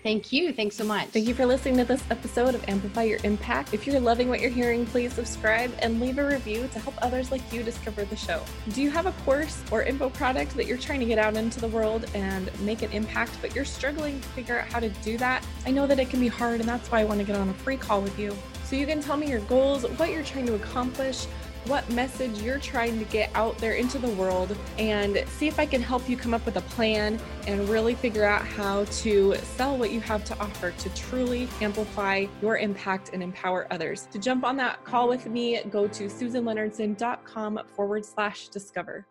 Thank 0.02 0.32
you. 0.32 0.54
Thanks 0.54 0.76
so 0.76 0.84
much. 0.84 1.08
Thank 1.08 1.28
you 1.28 1.34
for 1.34 1.44
listening 1.44 1.76
to 1.76 1.84
this 1.84 2.02
episode 2.10 2.54
of 2.54 2.66
Amplify 2.66 3.02
Your 3.02 3.18
Impact. 3.22 3.74
If 3.74 3.86
you're 3.86 4.00
loving 4.00 4.30
what 4.30 4.40
you're 4.40 4.48
hearing, 4.48 4.86
please 4.86 5.12
subscribe 5.12 5.70
and 5.80 6.00
leave 6.00 6.16
a 6.16 6.26
review 6.26 6.70
to 6.72 6.78
help 6.78 6.94
others 7.02 7.30
like 7.30 7.52
you 7.52 7.62
discover 7.62 8.06
the 8.06 8.16
show. 8.16 8.42
Do 8.70 8.80
you 8.80 8.90
have 8.90 9.04
a 9.04 9.12
course 9.24 9.62
or 9.70 9.82
info 9.82 10.08
product 10.08 10.56
that 10.56 10.64
you're 10.64 10.78
trying 10.78 11.00
to 11.00 11.06
get 11.06 11.18
out 11.18 11.36
into 11.36 11.60
the 11.60 11.68
world 11.68 12.06
and 12.14 12.50
make 12.62 12.80
an 12.80 12.90
impact, 12.92 13.32
but 13.42 13.54
you're 13.54 13.66
struggling 13.66 14.18
to 14.22 14.28
figure 14.28 14.58
out 14.58 14.68
how 14.68 14.80
to 14.80 14.88
do 14.88 15.18
that? 15.18 15.46
I 15.66 15.70
know 15.70 15.86
that 15.86 15.98
it 15.98 16.08
can 16.08 16.18
be 16.18 16.28
hard, 16.28 16.60
and 16.60 16.68
that's 16.68 16.90
why 16.90 17.00
I 17.00 17.04
want 17.04 17.20
to 17.20 17.26
get 17.26 17.36
on 17.36 17.50
a 17.50 17.54
free 17.54 17.76
call 17.76 18.00
with 18.00 18.18
you. 18.18 18.34
So 18.64 18.76
you 18.76 18.86
can 18.86 19.02
tell 19.02 19.18
me 19.18 19.28
your 19.28 19.40
goals, 19.40 19.82
what 19.82 20.08
you're 20.08 20.24
trying 20.24 20.46
to 20.46 20.54
accomplish 20.54 21.26
what 21.66 21.88
message 21.90 22.40
you're 22.42 22.58
trying 22.58 22.98
to 22.98 23.04
get 23.06 23.30
out 23.34 23.56
there 23.58 23.74
into 23.74 23.98
the 23.98 24.08
world 24.10 24.56
and 24.78 25.24
see 25.28 25.46
if 25.46 25.58
I 25.58 25.66
can 25.66 25.82
help 25.82 26.08
you 26.08 26.16
come 26.16 26.34
up 26.34 26.44
with 26.44 26.56
a 26.56 26.62
plan 26.62 27.18
and 27.46 27.68
really 27.68 27.94
figure 27.94 28.24
out 28.24 28.46
how 28.46 28.84
to 28.84 29.34
sell 29.42 29.76
what 29.76 29.90
you 29.90 30.00
have 30.00 30.24
to 30.24 30.38
offer 30.38 30.70
to 30.70 30.88
truly 30.90 31.48
amplify 31.60 32.26
your 32.42 32.58
impact 32.58 33.10
and 33.12 33.22
empower 33.22 33.66
others. 33.70 34.08
To 34.12 34.18
jump 34.18 34.44
on 34.44 34.56
that 34.56 34.84
call 34.84 35.08
with 35.08 35.26
me, 35.26 35.60
go 35.70 35.86
to 35.88 36.04
susanleonardson.com 36.04 37.60
forward 37.74 38.04
slash 38.04 38.48
discover. 38.48 39.06